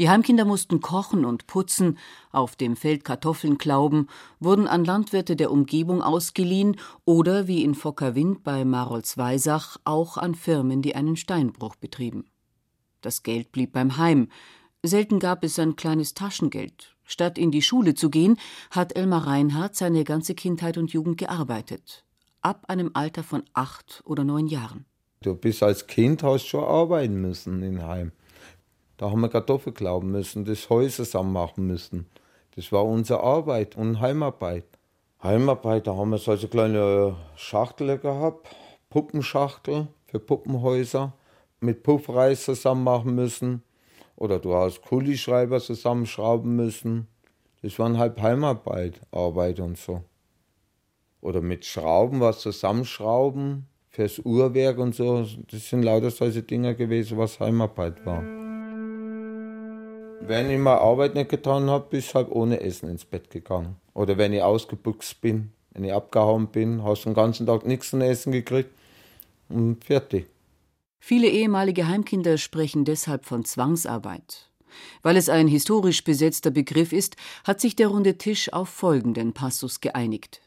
[0.00, 1.98] Die Heimkinder mussten kochen und putzen,
[2.32, 4.06] auf dem Feld Kartoffeln klauben,
[4.38, 10.80] wurden an Landwirte der Umgebung ausgeliehen oder, wie in Fockerwind bei Marolz-Weisach, auch an Firmen,
[10.80, 12.24] die einen Steinbruch betrieben.
[13.02, 14.28] Das Geld blieb beim Heim,
[14.82, 16.96] Selten gab es ein kleines Taschengeld.
[17.04, 18.38] Statt in die Schule zu gehen,
[18.70, 22.06] hat Elmar Reinhardt seine ganze Kindheit und Jugend gearbeitet.
[22.40, 24.86] Ab einem Alter von acht oder neun Jahren.
[25.20, 28.12] Du bist als Kind hast schon arbeiten müssen in Heim.
[29.00, 32.04] Da haben wir Kartoffeln glauben müssen, das Heu zusammen machen müssen.
[32.54, 34.66] Das war unsere Arbeit und Heimarbeit.
[35.22, 38.54] Heimarbeit, da haben wir solche kleine Schachteln gehabt,
[38.90, 41.14] Puppenschachtel für Puppenhäuser,
[41.60, 43.62] mit Puffreis zusammen machen müssen.
[44.16, 47.06] Oder du hast Kulischreiber zusammenschrauben müssen.
[47.62, 50.02] Das waren halt Heimarbeit, Arbeit und so.
[51.22, 55.26] Oder mit Schrauben was zusammenschrauben fürs Uhrwerk und so.
[55.50, 58.39] Das sind lauter solche Dinge gewesen, was Heimarbeit war.
[60.22, 63.76] Wenn ich mal Arbeit nicht getan habe, bist du halt ohne Essen ins Bett gegangen.
[63.94, 67.90] Oder wenn ich ausgebuchst bin, wenn ich abgehauen bin, hast du den ganzen Tag nichts
[67.90, 68.70] zu essen gekriegt
[69.48, 70.26] und fertig.
[70.98, 74.50] Viele ehemalige Heimkinder sprechen deshalb von Zwangsarbeit.
[75.02, 79.80] Weil es ein historisch besetzter Begriff ist, hat sich der runde Tisch auf folgenden Passus
[79.80, 80.42] geeinigt.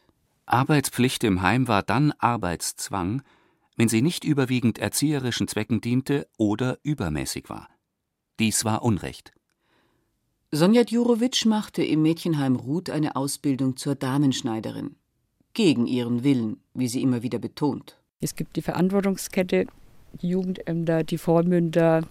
[0.46, 3.22] Arbeitspflicht im Heim war dann Arbeitszwang,
[3.76, 7.68] wenn sie nicht überwiegend erzieherischen Zwecken diente oder übermäßig war.
[8.38, 9.32] Dies war Unrecht.
[10.56, 14.94] Sonja Djurowitsch machte im Mädchenheim Ruth eine Ausbildung zur Damenschneiderin.
[15.52, 17.98] Gegen ihren Willen, wie sie immer wieder betont.
[18.20, 19.66] Es gibt die Verantwortungskette
[20.22, 22.06] die Jugendämter, die Vormünder,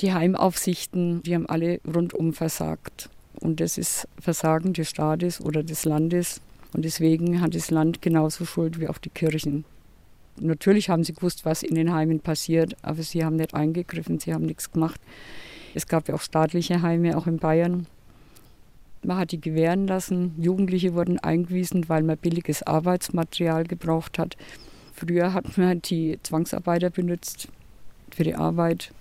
[0.00, 3.08] die Heimaufsichten, die haben alle rundum versagt.
[3.38, 6.40] Und das ist Versagen des Staates oder des Landes.
[6.74, 9.64] Und deswegen hat das Land genauso Schuld wie auch die Kirchen.
[10.40, 14.34] Natürlich haben sie gewusst, was in den Heimen passiert, aber sie haben nicht eingegriffen, sie
[14.34, 15.00] haben nichts gemacht.
[15.74, 17.86] Es gab ja auch staatliche Heime, auch in Bayern.
[19.02, 20.34] Man hat die gewähren lassen.
[20.38, 24.36] Jugendliche wurden eingewiesen, weil man billiges Arbeitsmaterial gebraucht hat.
[24.92, 27.48] Früher hat man die Zwangsarbeiter benutzt
[28.10, 28.92] für die Arbeit.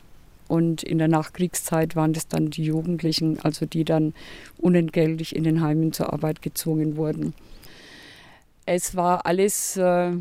[0.47, 4.13] Und in der Nachkriegszeit waren das dann die Jugendlichen, also die dann
[4.57, 7.33] unentgeltlich in den Heimen zur Arbeit gezwungen wurden.
[8.65, 10.13] Es war alles äh,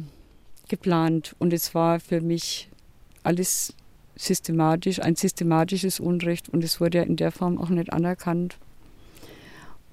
[0.69, 2.69] geplant und es war für mich
[3.23, 3.75] alles
[4.19, 8.59] systematisch, ein systematisches Unrecht und es wurde ja in der Form auch nicht anerkannt.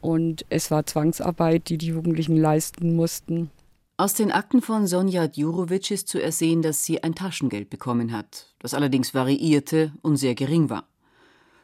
[0.02, 3.50] Und es war Zwangsarbeit, die die Jugendlichen leisten mussten.
[3.98, 8.54] Aus den Akten von Sonja Djurowitsch ist zu ersehen, dass sie ein Taschengeld bekommen hat,
[8.60, 10.88] das allerdings variierte und sehr gering war.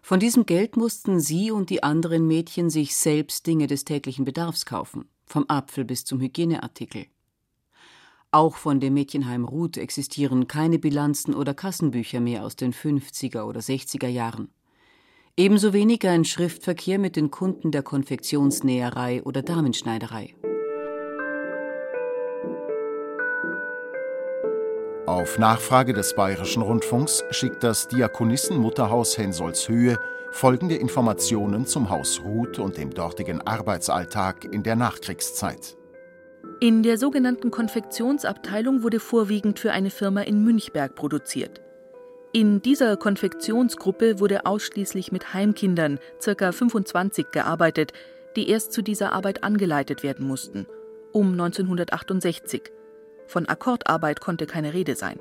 [0.02, 4.66] Von diesem Geld mussten sie und die anderen Mädchen sich selbst Dinge des täglichen Bedarfs
[4.66, 7.06] kaufen, vom Apfel bis zum Hygieneartikel.
[8.34, 13.60] Auch von dem Mädchenheim Ruth existieren keine Bilanzen oder Kassenbücher mehr aus den 50er oder
[13.60, 14.50] 60er Jahren.
[15.36, 20.34] Ebenso wenig ein Schriftverkehr mit den Kunden der Konfektionsnäherei oder Damenschneiderei.
[25.08, 30.00] Auf Nachfrage des Bayerischen Rundfunks schickt das Diakonissenmutterhaus Hensolzhöhe
[30.32, 35.76] folgende Informationen zum Haus Ruth und dem dortigen Arbeitsalltag in der Nachkriegszeit.
[36.64, 41.60] In der sogenannten Konfektionsabteilung wurde vorwiegend für eine Firma in Münchberg produziert.
[42.34, 46.52] In dieser Konfektionsgruppe wurde ausschließlich mit Heimkindern, ca.
[46.52, 47.94] 25, gearbeitet,
[48.36, 50.68] die erst zu dieser Arbeit angeleitet werden mussten,
[51.12, 52.62] um 1968.
[53.26, 55.20] Von Akkordarbeit konnte keine Rede sein.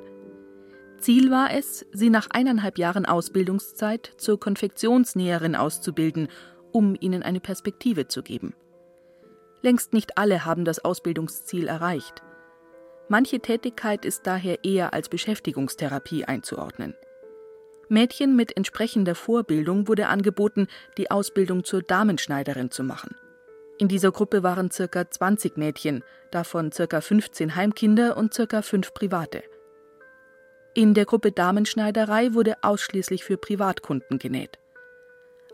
[0.99, 6.29] Ziel war es, sie nach eineinhalb Jahren Ausbildungszeit zur Konfektionsnäherin auszubilden,
[6.71, 8.53] um ihnen eine Perspektive zu geben.
[9.63, 12.23] Längst nicht alle haben das Ausbildungsziel erreicht.
[13.09, 16.95] Manche Tätigkeit ist daher eher als Beschäftigungstherapie einzuordnen.
[17.89, 23.17] Mädchen mit entsprechender Vorbildung wurde angeboten, die Ausbildung zur Damenschneiderin zu machen.
[23.79, 25.11] In dieser Gruppe waren ca.
[25.11, 27.01] 20 Mädchen, davon ca.
[27.01, 28.63] 15 Heimkinder und ca.
[28.63, 29.43] 5 Private.
[30.75, 34.60] In der Gruppe Damenschneiderei wurde ausschließlich für Privatkunden genäht.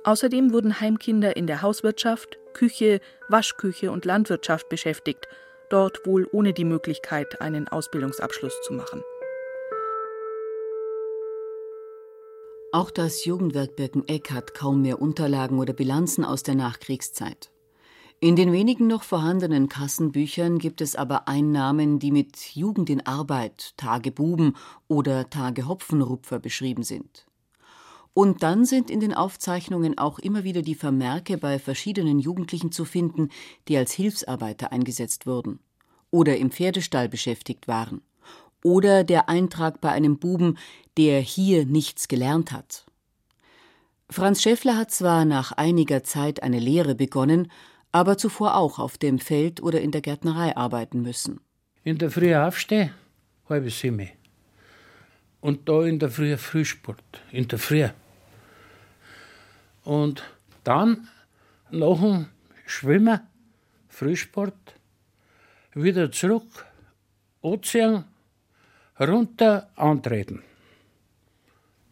[0.06, 5.26] Außerdem wurden Heimkinder in der Hauswirtschaft, Küche, Waschküche und Landwirtschaft beschäftigt,
[5.68, 9.02] dort wohl ohne die Möglichkeit, einen Ausbildungsabschluss zu machen.
[12.70, 17.50] Auch das Jugendwerk Birkeneck hat kaum mehr Unterlagen oder Bilanzen aus der Nachkriegszeit.
[18.20, 23.72] In den wenigen noch vorhandenen Kassenbüchern gibt es aber Einnahmen, die mit Jugend in Arbeit,
[23.76, 27.26] Tage Buben oder Tage Hopfenrupfer beschrieben sind.
[28.16, 32.86] Und dann sind in den Aufzeichnungen auch immer wieder die Vermerke bei verschiedenen Jugendlichen zu
[32.86, 33.28] finden,
[33.68, 35.58] die als Hilfsarbeiter eingesetzt wurden
[36.10, 38.00] oder im Pferdestall beschäftigt waren
[38.64, 40.56] oder der Eintrag bei einem Buben,
[40.96, 42.86] der hier nichts gelernt hat.
[44.08, 47.52] Franz Schäffler hat zwar nach einiger Zeit eine Lehre begonnen,
[47.92, 51.40] aber zuvor auch auf dem Feld oder in der Gärtnerei arbeiten müssen.
[51.84, 52.92] In der Früh aufstehen,
[53.46, 54.08] halbe sieben.
[55.42, 57.86] Und da in der Früh Frühsport, in der Früh.
[59.86, 60.24] Und
[60.64, 61.06] dann
[61.70, 62.26] nach dem
[62.66, 63.20] Schwimmen,
[63.88, 64.74] Frühsport,
[65.74, 66.66] wieder zurück,
[67.40, 68.02] anziehen,
[68.98, 70.42] runter, antreten.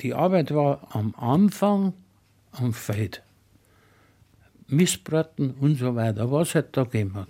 [0.01, 1.93] Die Arbeit war am Anfang
[2.51, 3.23] am Feld.
[4.67, 7.29] Missbraten und so weiter, was es da gegeben hat.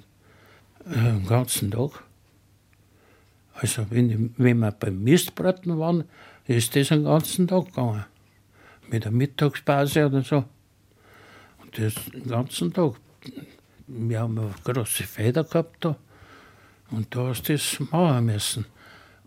[0.86, 2.02] Äh, den ganzen Tag.
[3.52, 6.04] Also wenn, wenn wir beim Mistbraten waren,
[6.46, 8.06] ist das den ganzen Tag gegangen.
[8.88, 10.44] Mit der Mittagspause oder so.
[11.76, 12.94] Das den ganzen Tag.
[13.86, 15.96] Wir haben eine große Feder gehabt da.
[16.90, 18.66] Und da hast du das machen müssen.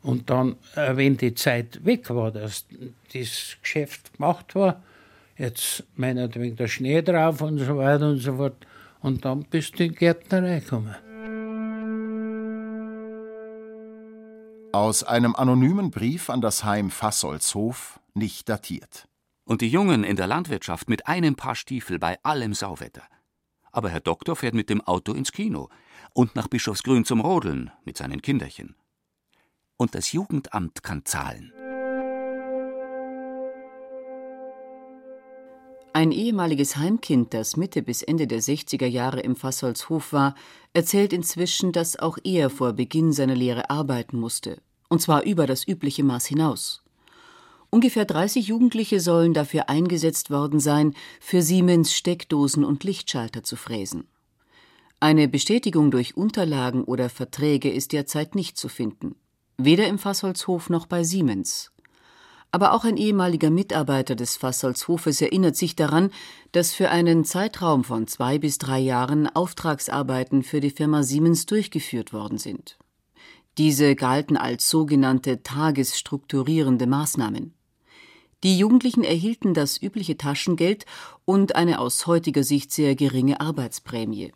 [0.01, 2.65] Und dann, äh, wenn die Zeit weg war, dass
[3.13, 4.81] das Geschäft gemacht war,
[5.37, 8.65] jetzt meinetwegen der Schnee drauf und so weiter und so fort.
[9.01, 10.95] Und dann bist du in die Gärtnerei gekommen.
[14.71, 19.07] Aus einem anonymen Brief an das Heim Fassolshof, nicht datiert.
[19.47, 23.03] Und die Jungen in der Landwirtschaft mit einem Paar Stiefel bei allem Sauwetter.
[23.71, 25.69] Aber Herr Doktor fährt mit dem Auto ins Kino
[26.13, 28.75] und nach Bischofsgrün zum Rodeln mit seinen Kinderchen.
[29.77, 31.53] Und das Jugendamt kann zahlen.
[35.93, 40.35] Ein ehemaliges Heimkind, das Mitte bis Ende der 60er Jahre im Fassholzhof war,
[40.73, 45.65] erzählt inzwischen, dass auch er vor Beginn seiner Lehre arbeiten musste, und zwar über das
[45.65, 46.83] übliche Maß hinaus.
[47.69, 54.07] Ungefähr 30 Jugendliche sollen dafür eingesetzt worden sein, für Siemens Steckdosen und Lichtschalter zu fräsen.
[54.99, 59.15] Eine Bestätigung durch Unterlagen oder Verträge ist derzeit nicht zu finden,
[59.57, 61.71] weder im Fassholzhof noch bei Siemens.
[62.51, 66.11] Aber auch ein ehemaliger Mitarbeiter des Fassalshofes erinnert sich daran,
[66.53, 72.13] dass für einen Zeitraum von zwei bis drei Jahren Auftragsarbeiten für die Firma Siemens durchgeführt
[72.13, 72.79] worden sind.
[73.57, 77.56] Diese galten als sogenannte tagesstrukturierende Maßnahmen.
[78.43, 80.85] Die Jugendlichen erhielten das übliche Taschengeld
[81.25, 84.31] und eine aus heutiger Sicht sehr geringe Arbeitsprämie.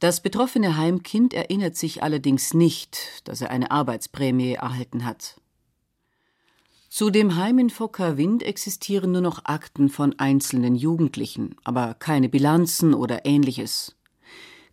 [0.00, 5.40] Das betroffene Heimkind erinnert sich allerdings nicht, dass er eine Arbeitsprämie erhalten hat.
[6.88, 12.94] Zu dem Heim in Fockerwind existieren nur noch Akten von einzelnen Jugendlichen, aber keine Bilanzen
[12.94, 13.94] oder ähnliches.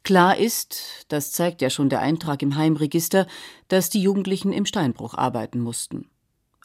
[0.04, 3.28] Klar ist, das zeigt ja schon der Eintrag im Heimregister,
[3.68, 6.10] dass die Jugendlichen im Steinbruch arbeiten mussten.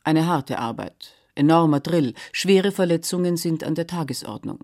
[0.05, 4.61] Eine harte Arbeit, enormer Drill, schwere Verletzungen sind an der Tagesordnung.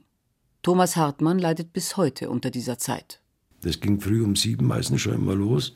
[0.63, 3.21] Thomas Hartmann leidet bis heute unter dieser Zeit.
[3.63, 5.75] Das ging früh um sieben meistens schon immer los.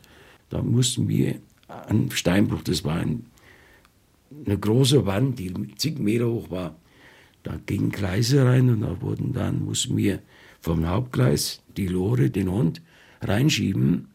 [0.51, 3.26] Da mussten wir an Steinbruch, das war ein
[4.46, 6.76] eine große Wand, die zig Meter hoch war.
[7.42, 10.20] Da gingen Gleise rein und da wurden dann, mussten wir
[10.61, 12.82] vom Hauptgleis die Lore, den Hund,
[13.22, 14.09] reinschieben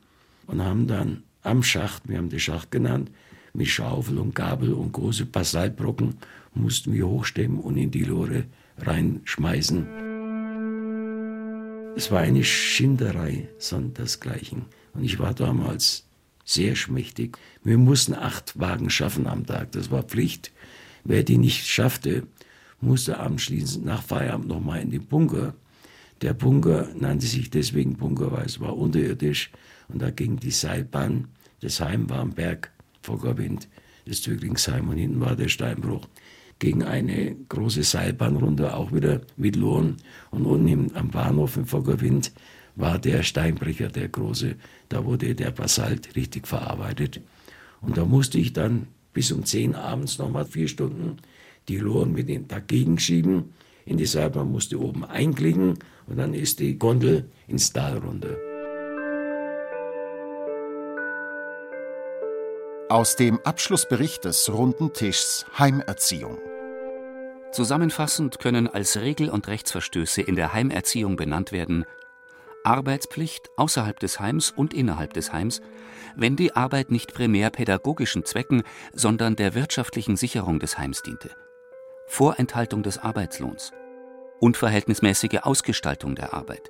[0.47, 3.11] und haben dann am Schacht, wir haben den Schacht genannt,
[3.53, 6.17] mit Schaufel und Gabel und große Basaltbrocken
[6.55, 8.45] mussten wir hochstemmen und in die Lore
[8.77, 9.87] reinschmeißen.
[11.95, 14.65] Es war eine Schinderei, sondersgleichen.
[14.93, 16.05] Und ich war damals
[16.43, 17.37] sehr schmächtig.
[17.63, 20.51] Wir mussten acht Wagen schaffen am Tag, das war Pflicht.
[21.03, 22.27] Wer die nicht schaffte,
[22.81, 25.53] musste anschließend nach Feierabend nochmal in den Bunker.
[26.21, 29.51] Der Bunker nannte sich deswegen Bunker, weil es war unterirdisch
[29.87, 31.27] und da ging die Seilbahn.
[31.61, 33.67] Das Heim war am Berg, Foggerwind,
[34.05, 36.07] das Zöglingsheim und hinten war der Steinbruch.
[36.59, 39.97] Gegen eine große Seilbahn runter, auch wieder mit Lohn.
[40.31, 42.31] Und unten am Bahnhof im Foggerwind
[42.75, 44.55] war der Steinbrecher, der große.
[44.89, 47.21] Da wurde der Basalt richtig verarbeitet.
[47.81, 51.17] Und da musste ich dann bis um 10 abends nochmal vier Stunden
[51.67, 53.53] die Lohren mit dem dagegen schieben.
[53.85, 58.35] In die Seilbahn musste oben einklicken und dann ist die Gondel ins Tal runter.
[62.87, 66.37] Aus dem Abschlussbericht des runden Tischs Heimerziehung.
[67.51, 71.85] Zusammenfassend können als Regel- und Rechtsverstöße in der Heimerziehung benannt werden
[72.63, 75.61] Arbeitspflicht außerhalb des Heims und innerhalb des Heims,
[76.15, 78.61] wenn die Arbeit nicht primär pädagogischen Zwecken,
[78.93, 81.31] sondern der wirtschaftlichen Sicherung des Heims diente.
[82.05, 83.73] Vorenthaltung des Arbeitslohns,
[84.39, 86.69] unverhältnismäßige Ausgestaltung der Arbeit,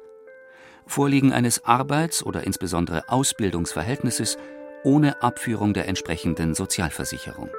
[0.87, 4.37] Vorliegen eines Arbeits- oder insbesondere Ausbildungsverhältnisses
[4.85, 7.49] ohne Abführung der entsprechenden Sozialversicherung.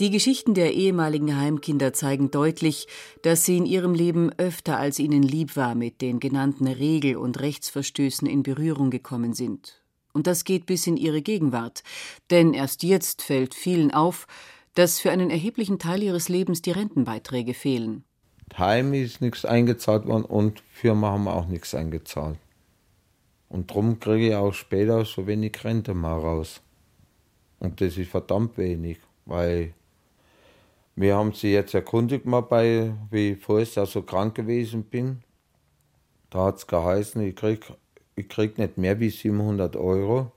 [0.00, 2.86] Die Geschichten der ehemaligen Heimkinder zeigen deutlich,
[3.22, 7.40] dass sie in ihrem Leben öfter als ihnen lieb war mit den genannten Regel- und
[7.40, 9.82] Rechtsverstößen in Berührung gekommen sind.
[10.12, 11.82] Und das geht bis in ihre Gegenwart,
[12.30, 14.28] denn erst jetzt fällt vielen auf,
[14.74, 18.04] dass für einen erheblichen Teil ihres Lebens die Rentenbeiträge fehlen.
[18.56, 22.38] Heim ist nichts eingezahlt worden und Firma haben auch nichts eingezahlt.
[23.48, 26.60] Und darum kriege ich auch später so wenig Rente mal raus.
[27.60, 29.74] Und das ist verdammt wenig, weil
[30.96, 35.22] wir haben sie jetzt erkundigt mal bei, wie ich vorher so krank gewesen bin.
[36.30, 37.72] Da hat es geheißen, ich krieg,
[38.16, 40.32] ich krieg nicht mehr wie 700 Euro,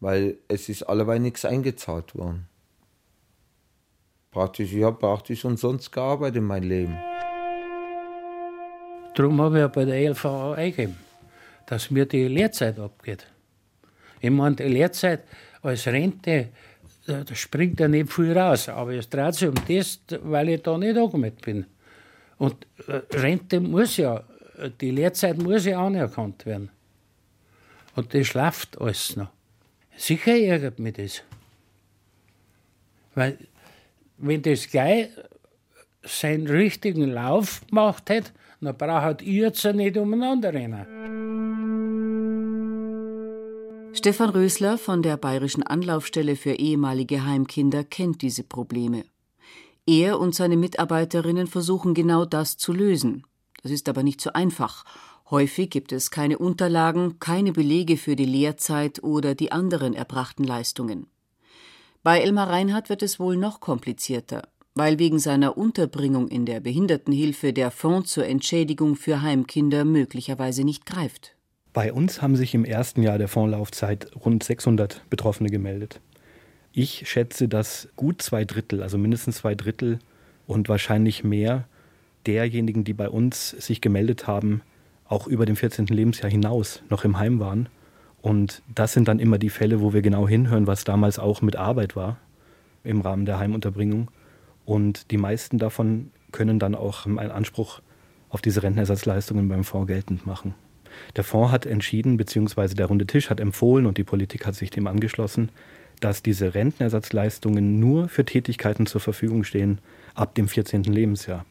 [0.00, 2.48] weil es ist alleweil nichts eingezahlt worden.
[4.30, 6.98] Praktisch, ich habe praktisch umsonst gearbeitet in meinem Leben.
[9.14, 10.96] Darum habe ich ja bei der LVA eingegeben,
[11.66, 13.26] dass mir die Lehrzeit abgeht.
[14.20, 15.24] Ich meine, die Lehrzeit
[15.62, 16.48] als Rente
[17.06, 18.68] da, springt ja nicht viel raus.
[18.68, 21.66] Aber es dreht sich um das, weil ich da nicht angemeldet bin.
[22.38, 24.22] Und äh, Rente muss ja,
[24.80, 26.70] die Lehrzeit muss ja anerkannt werden.
[27.94, 29.30] Und das schlaft alles noch.
[29.96, 31.22] Sicher ärgert mich das.
[33.14, 33.38] Weil,
[34.18, 35.08] wenn das gleich
[36.02, 41.25] seinen richtigen Lauf gemacht hätte, dann braucht ihr jetzt nicht umeinander rennen.
[43.96, 49.06] Stefan Rösler von der Bayerischen Anlaufstelle für ehemalige Heimkinder kennt diese Probleme.
[49.86, 53.22] Er und seine Mitarbeiterinnen versuchen genau das zu lösen.
[53.62, 54.84] Das ist aber nicht so einfach.
[55.30, 61.06] Häufig gibt es keine Unterlagen, keine Belege für die Lehrzeit oder die anderen erbrachten Leistungen.
[62.02, 64.42] Bei Elmar Reinhardt wird es wohl noch komplizierter,
[64.74, 70.84] weil wegen seiner Unterbringung in der Behindertenhilfe der Fonds zur Entschädigung für Heimkinder möglicherweise nicht
[70.84, 71.35] greift.
[71.76, 76.00] Bei uns haben sich im ersten Jahr der Fondslaufzeit rund 600 Betroffene gemeldet.
[76.72, 79.98] Ich schätze, dass gut zwei Drittel, also mindestens zwei Drittel
[80.46, 81.68] und wahrscheinlich mehr
[82.24, 84.62] derjenigen, die bei uns sich gemeldet haben,
[85.06, 85.84] auch über dem 14.
[85.88, 87.68] Lebensjahr hinaus noch im Heim waren.
[88.22, 91.56] Und das sind dann immer die Fälle, wo wir genau hinhören, was damals auch mit
[91.56, 92.16] Arbeit war
[92.84, 94.10] im Rahmen der Heimunterbringung.
[94.64, 97.82] Und die meisten davon können dann auch einen Anspruch
[98.30, 100.54] auf diese Rentenersatzleistungen beim Fonds geltend machen.
[101.16, 104.70] Der Fonds hat entschieden, beziehungsweise der Runde Tisch hat empfohlen und die Politik hat sich
[104.70, 105.50] dem angeschlossen,
[106.00, 109.78] dass diese Rentenersatzleistungen nur für Tätigkeiten zur Verfügung stehen
[110.14, 110.84] ab dem 14.
[110.84, 111.46] Lebensjahr.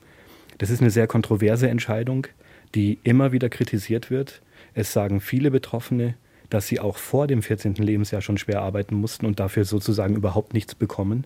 [0.58, 2.28] Das ist eine sehr kontroverse Entscheidung,
[2.76, 4.42] die immer wieder kritisiert wird.
[4.74, 6.16] Es sagen viele Betroffene,
[6.50, 7.76] dass sie auch vor dem 14.
[7.76, 11.26] Lebensjahr schon schwer arbeiten mussten und dafür sozusagen überhaupt nichts bekommen,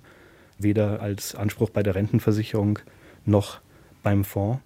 [0.58, 2.80] weder als Anspruch bei der Rentenversicherung
[3.26, 3.60] noch
[4.02, 4.62] beim Fonds.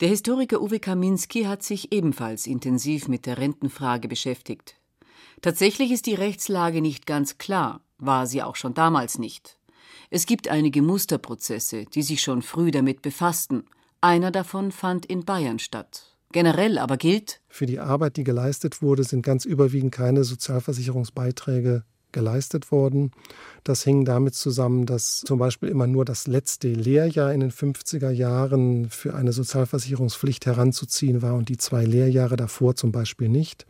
[0.00, 4.76] Der Historiker Uwe Kaminski hat sich ebenfalls intensiv mit der Rentenfrage beschäftigt.
[5.42, 9.58] Tatsächlich ist die Rechtslage nicht ganz klar, war sie auch schon damals nicht.
[10.10, 13.64] Es gibt einige Musterprozesse, die sich schon früh damit befassten.
[14.00, 16.16] Einer davon fand in Bayern statt.
[16.30, 21.82] Generell aber gilt, für die Arbeit, die geleistet wurde, sind ganz überwiegend keine Sozialversicherungsbeiträge
[22.18, 23.12] geleistet worden.
[23.62, 28.10] Das hing damit zusammen, dass zum Beispiel immer nur das letzte Lehrjahr in den 50er
[28.10, 33.66] Jahren für eine Sozialversicherungspflicht heranzuziehen war und die zwei Lehrjahre davor zum Beispiel nicht.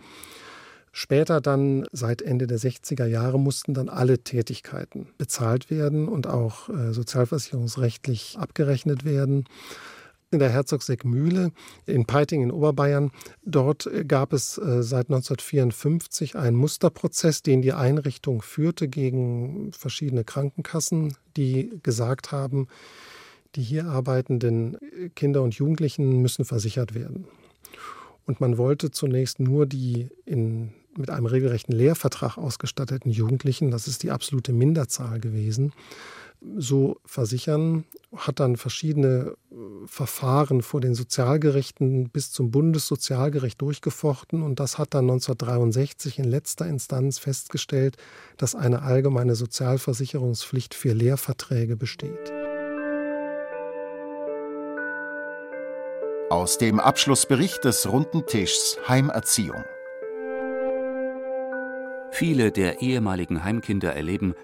[0.93, 6.71] Später dann, seit Ende der 60er Jahre, mussten dann alle Tätigkeiten bezahlt werden und auch
[6.71, 9.45] äh, sozialversicherungsrechtlich abgerechnet werden
[10.31, 11.53] in der Herzogseckmühle
[11.87, 13.11] in Peiting in Oberbayern.
[13.45, 20.25] Dort äh, gab es äh, seit 1954 einen Musterprozess, den die Einrichtung führte gegen verschiedene
[20.25, 22.69] Krankenkassen, die gesagt haben,
[23.55, 24.77] die hier arbeitenden
[25.15, 27.27] Kinder und Jugendlichen müssen versichert werden.
[28.27, 34.03] Und man wollte zunächst nur die in, mit einem regelrechten Lehrvertrag ausgestatteten Jugendlichen, das ist
[34.03, 35.73] die absolute Minderzahl gewesen,
[36.57, 37.85] so versichern,
[38.17, 39.55] hat dann verschiedene äh,
[39.87, 46.67] Verfahren vor den Sozialgerichten bis zum Bundessozialgericht durchgefochten und das hat dann 1963 in letzter
[46.67, 47.97] Instanz festgestellt,
[48.37, 52.33] dass eine allgemeine Sozialversicherungspflicht für Lehrverträge besteht.
[56.31, 59.65] Aus dem Abschlussbericht des Runden Tischs Heimerziehung.
[62.11, 64.35] Viele der ehemaligen Heimkinder erleben,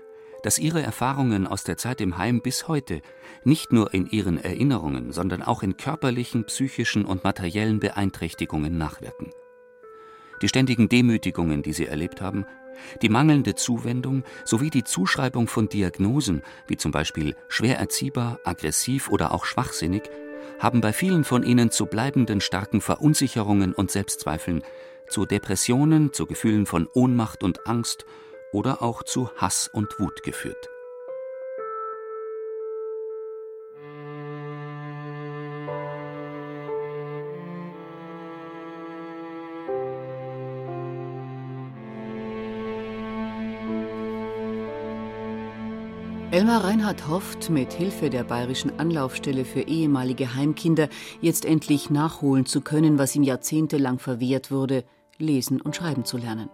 [0.42, 3.00] dass ihre Erfahrungen aus der Zeit im Heim bis heute
[3.44, 9.32] nicht nur in ihren Erinnerungen, sondern auch in körperlichen, psychischen und materiellen Beeinträchtigungen nachwirken.
[10.42, 12.44] Die ständigen Demütigungen, die sie erlebt haben,
[13.00, 19.32] die mangelnde Zuwendung sowie die Zuschreibung von Diagnosen, wie zum Beispiel schwer erziehbar, aggressiv oder
[19.32, 20.02] auch schwachsinnig,
[20.58, 24.62] haben bei vielen von ihnen zu bleibenden starken Verunsicherungen und Selbstzweifeln,
[25.08, 28.06] zu Depressionen, zu Gefühlen von Ohnmacht und Angst
[28.52, 30.68] oder auch zu Hass und Wut geführt.
[46.34, 50.88] Elmar Reinhardt hofft, mit Hilfe der Bayerischen Anlaufstelle für ehemalige Heimkinder
[51.20, 54.82] jetzt endlich nachholen zu können, was ihm jahrzehntelang verwehrt wurde,
[55.16, 56.50] lesen und schreiben zu lernen.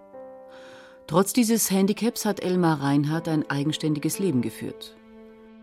[1.07, 4.99] Trotz dieses Handicaps hat Elmar Reinhardt ein eigenständiges Leben geführt.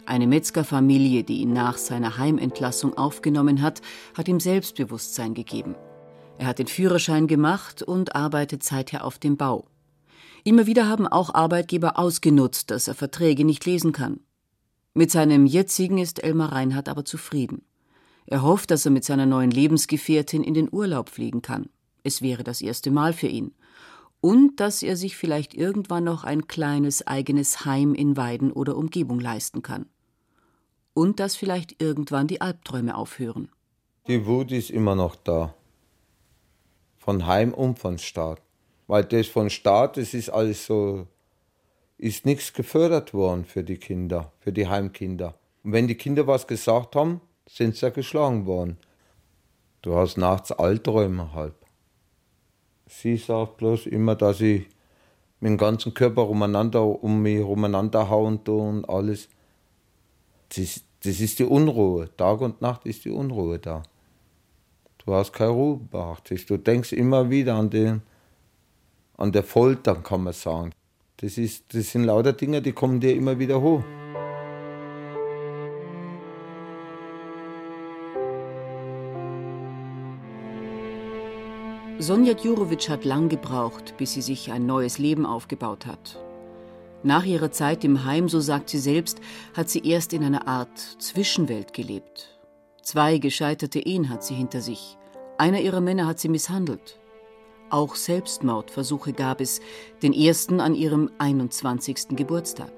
[0.08, 3.84] Eine Metzgerfamilie, die ihn nach seiner Heimentlassung aufgenommen hat,
[4.18, 5.76] hat ihm Selbstbewusstsein gegeben.
[6.40, 9.68] Er hat den Führerschein gemacht und arbeitet seither auf dem Bau.
[10.48, 14.22] Immer wieder haben auch Arbeitgeber ausgenutzt, dass er Verträge nicht lesen kann.
[14.94, 17.66] Mit seinem jetzigen ist Elmar Reinhardt aber zufrieden.
[18.28, 21.68] Er hofft, dass er mit seiner neuen Lebensgefährtin in den Urlaub fliegen kann.
[22.04, 23.56] Es wäre das erste Mal für ihn
[24.22, 29.20] und dass er sich vielleicht irgendwann noch ein kleines eigenes Heim in Weiden oder Umgebung
[29.20, 29.88] leisten kann.
[30.94, 33.50] Und dass vielleicht irgendwann die Albträume aufhören.
[34.08, 35.54] Die Wut ist immer noch da.
[36.96, 38.47] Von Heim und von Staat.
[38.88, 41.08] Weil das von Staat, das ist alles so,
[41.98, 45.36] ist nichts gefördert worden für die Kinder, für die Heimkinder.
[45.64, 48.78] Und wenn die Kinder was gesagt haben, sind sie ja geschlagen worden.
[49.82, 51.56] Du hast nachts Albträume halb.
[52.88, 54.68] Sie sagt bloß immer, dass ich
[55.40, 59.30] mit dem ganzen Körper umeinander, um mich umeinander hauen und alles.
[60.56, 62.10] Das, das ist die Unruhe.
[62.16, 63.84] Tag und Nacht ist die Unruhe da.
[65.06, 66.46] Du hast keine Ruhe praktisch.
[66.46, 68.02] Du denkst immer wieder an, den,
[69.18, 70.72] an der Folter, kann man sagen.
[71.18, 73.84] Das, ist, das sind lauter Dinge, die kommen dir immer wieder hoch.
[82.00, 86.20] Sonja Djurovic hat lang gebraucht, bis sie sich ein neues Leben aufgebaut hat.
[87.02, 89.20] Nach ihrer Zeit im Heim, so sagt sie selbst,
[89.56, 92.40] hat sie erst in einer Art Zwischenwelt gelebt.
[92.84, 94.96] Zwei gescheiterte Ehen hat sie hinter sich.
[95.40, 96.97] Einer ihrer Männer hat sie misshandelt.
[97.70, 99.62] Auch Selbstmordversuche gab es,
[100.02, 102.16] den ersten an ihrem 21.
[102.16, 102.72] Geburtstag.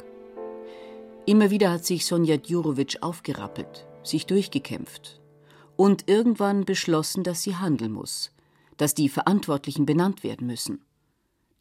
[1.26, 5.22] Immer wieder hat sich Sonja Djurovic aufgerappelt, sich durchgekämpft
[5.76, 8.32] und irgendwann beschlossen, dass sie handeln muss–
[8.80, 10.82] dass die Verantwortlichen benannt werden müssen.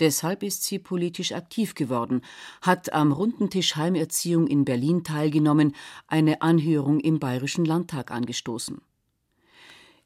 [0.01, 2.22] Deshalb ist sie politisch aktiv geworden,
[2.62, 5.74] hat am runden Tisch Heimerziehung in Berlin teilgenommen,
[6.07, 8.81] eine Anhörung im Bayerischen Landtag angestoßen.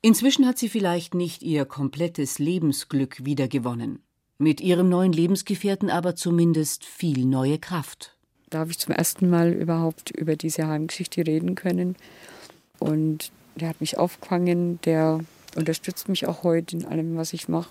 [0.05, 4.01] Inzwischen hat sie vielleicht nicht ihr komplettes Lebensglück wiedergewonnen,
[4.37, 8.17] mit ihrem neuen Lebensgefährten aber zumindest viel neue Kraft.
[8.51, 11.95] Da habe ich zum ersten Mal überhaupt über diese Heimgeschichte reden können.
[12.81, 15.21] Und der hat mich aufgefangen, der
[15.55, 17.71] unterstützt mich auch heute in allem, was ich mache.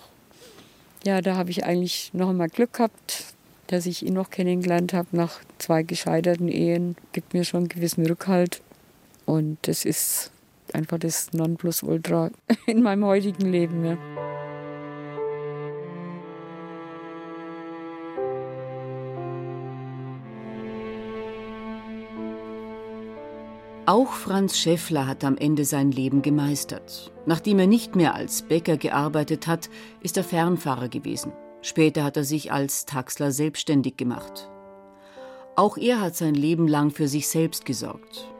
[1.04, 3.34] Ja, da habe ich eigentlich noch einmal Glück gehabt,
[3.66, 6.96] dass ich ihn noch kennengelernt habe nach zwei gescheiterten Ehen.
[7.12, 8.62] Gibt mir schon einen gewissen Rückhalt.
[9.26, 10.31] Und das ist
[10.74, 12.30] einfach das Nonplusultra
[12.66, 13.84] in meinem heutigen Leben.
[13.84, 13.98] Ja.
[23.84, 27.12] Auch Franz Schäffler hat am Ende sein Leben gemeistert.
[27.26, 29.68] Nachdem er nicht mehr als Bäcker gearbeitet hat,
[30.00, 31.32] ist er Fernfahrer gewesen.
[31.62, 34.48] Später hat er sich als Taxler selbstständig gemacht.
[35.56, 38.31] Auch er hat sein Leben lang für sich selbst gesorgt.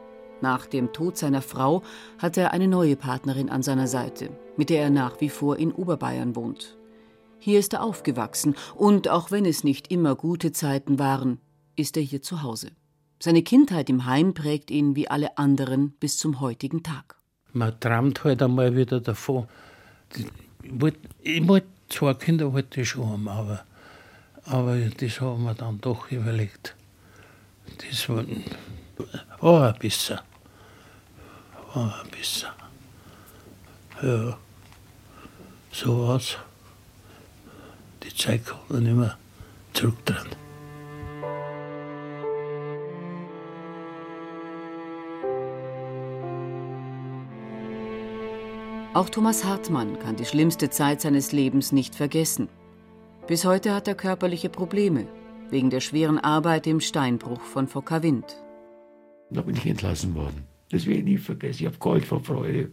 [0.43, 1.83] Nach dem Tod seiner Frau
[2.17, 5.71] hat er eine neue Partnerin an seiner Seite, mit der er nach wie vor in
[5.71, 6.75] Oberbayern wohnt.
[7.39, 11.39] Hier ist er aufgewachsen und auch wenn es nicht immer gute Zeiten waren,
[11.77, 12.71] ist er hier zu Hause.
[13.21, 17.15] Seine Kindheit im Heim prägt ihn wie alle anderen bis zum heutigen Tag.
[17.53, 19.47] Man träumt halt einmal wieder davon.
[20.13, 20.25] Ich
[20.69, 23.63] wollte, ich wollte zwei Kinder wollte ich schon haben, aber,
[24.43, 26.75] aber das haben wir dann doch überlegt.
[27.77, 28.25] Das war,
[29.39, 30.19] war ein bisschen.
[31.75, 32.49] Ein bisschen.
[34.01, 34.37] Ja,
[35.71, 36.37] so war's.
[38.03, 39.17] Die Zeit kann man nicht mehr
[39.73, 40.43] zurückdrehen.
[48.93, 52.49] Auch Thomas Hartmann kann die schlimmste Zeit seines Lebens nicht vergessen.
[53.25, 55.07] Bis heute hat er körperliche Probleme,
[55.49, 58.43] wegen der schweren Arbeit im Steinbruch von Fockerwind.
[59.31, 60.52] Da bin ich entlassen worden.
[60.69, 61.61] Das werde ich nie vergessen.
[61.61, 62.71] Ich habe Gold vor Freude.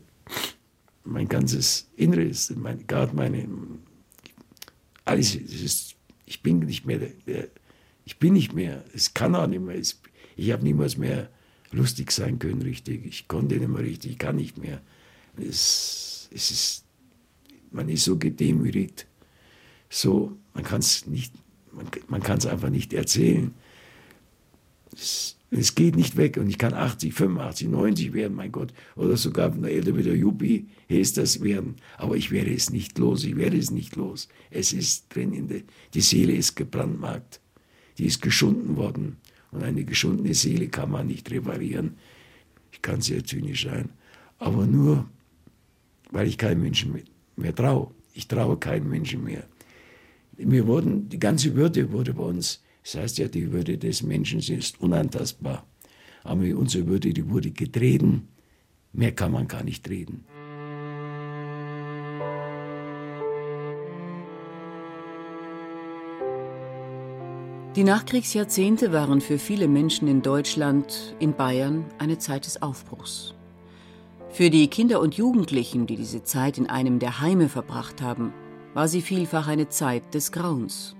[1.05, 3.49] Mein ganzes Inneres, mein, gerade meine,
[5.05, 7.49] alles, ist, ich bin nicht mehr, der,
[8.05, 10.01] ich bin nicht mehr, es kann auch nicht mehr, es,
[10.37, 11.31] ich habe niemals mehr
[11.73, 13.07] lustig sein können, richtig.
[13.07, 14.81] Ich konnte nicht mehr richtig, ich kann nicht mehr.
[15.37, 16.85] Es, es ist,
[17.71, 19.07] man ist so gedemütigt,
[19.89, 21.35] so, man kann es nicht,
[21.73, 23.55] man, man kann es einfach nicht erzählen.
[24.93, 29.17] Es, es geht nicht weg und ich kann 80, 85, 90 werden, mein Gott, oder
[29.17, 31.77] sogar wenn der älter wie der Juppie ist das werden.
[31.99, 34.29] Aber ich werde es nicht los, ich werde es nicht los.
[34.51, 37.41] Es ist drin, in der, die Seele ist gebrandmarkt,
[37.99, 39.17] die ist geschunden worden.
[39.51, 41.97] Und eine geschundene Seele kann man nicht reparieren.
[42.71, 43.91] Ich kann sehr zynisch sein,
[44.39, 45.09] aber nur,
[46.13, 46.95] weil ich keinem Menschen
[47.37, 47.91] mehr, traue.
[48.15, 49.45] Ich traue keinem Menschen mehr.
[50.37, 52.63] Wir wurden, die ganze Würde wurde bei uns
[52.93, 55.65] das heißt ja, die Würde des Menschen ist unantastbar.
[56.25, 58.29] Aber unsere Würde, die wurde getreten.
[58.93, 60.25] Mehr kann man gar nicht reden.
[67.77, 73.35] Die Nachkriegsjahrzehnte waren für viele Menschen in Deutschland, in Bayern, eine Zeit des Aufbruchs.
[74.31, 78.33] Für die Kinder und Jugendlichen, die diese Zeit in einem der Heime verbracht haben,
[78.75, 80.97] war sie vielfach eine Zeit des Grauens.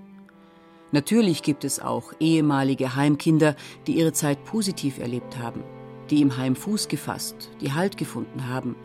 [0.91, 3.55] Natürlich gibt es auch ehemalige Heimkinder,
[3.87, 5.63] die ihre Zeit positiv erlebt haben,
[6.09, 8.75] die im Heim Fuß gefasst, die Halt gefunden haben,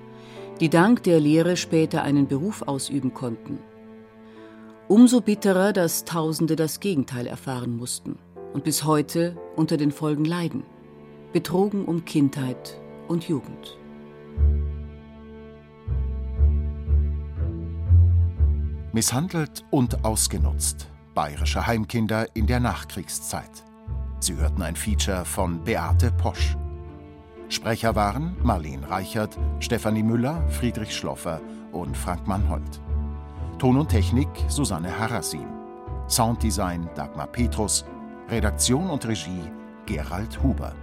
[0.60, 3.58] die dank der Lehre später einen Beruf ausüben konnten.
[4.88, 8.18] Umso bitterer, dass Tausende das Gegenteil erfahren mussten
[8.54, 10.62] und bis heute unter den Folgen leiden.
[11.32, 13.76] Betrogen um Kindheit und Jugend.
[18.92, 23.64] Misshandelt und ausgenutzt bayerische Heimkinder in der Nachkriegszeit.
[24.20, 26.58] Sie hörten ein Feature von Beate Posch.
[27.48, 31.40] Sprecher waren Marlene Reichert, Stefanie Müller, Friedrich Schloffer
[31.72, 32.82] und Frank Mannhold.
[33.58, 35.48] Ton und Technik Susanne Harasim.
[36.06, 37.86] Sounddesign Dagmar Petrus.
[38.28, 39.50] Redaktion und Regie
[39.86, 40.74] Gerald Huber.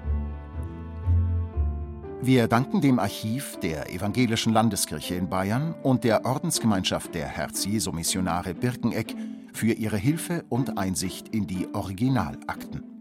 [2.24, 9.14] Wir danken dem Archiv der Evangelischen Landeskirche in Bayern und der Ordensgemeinschaft der Herz-Jesu-Missionare Birkeneck
[9.54, 12.93] für ihre Hilfe und Einsicht in die Originalakten.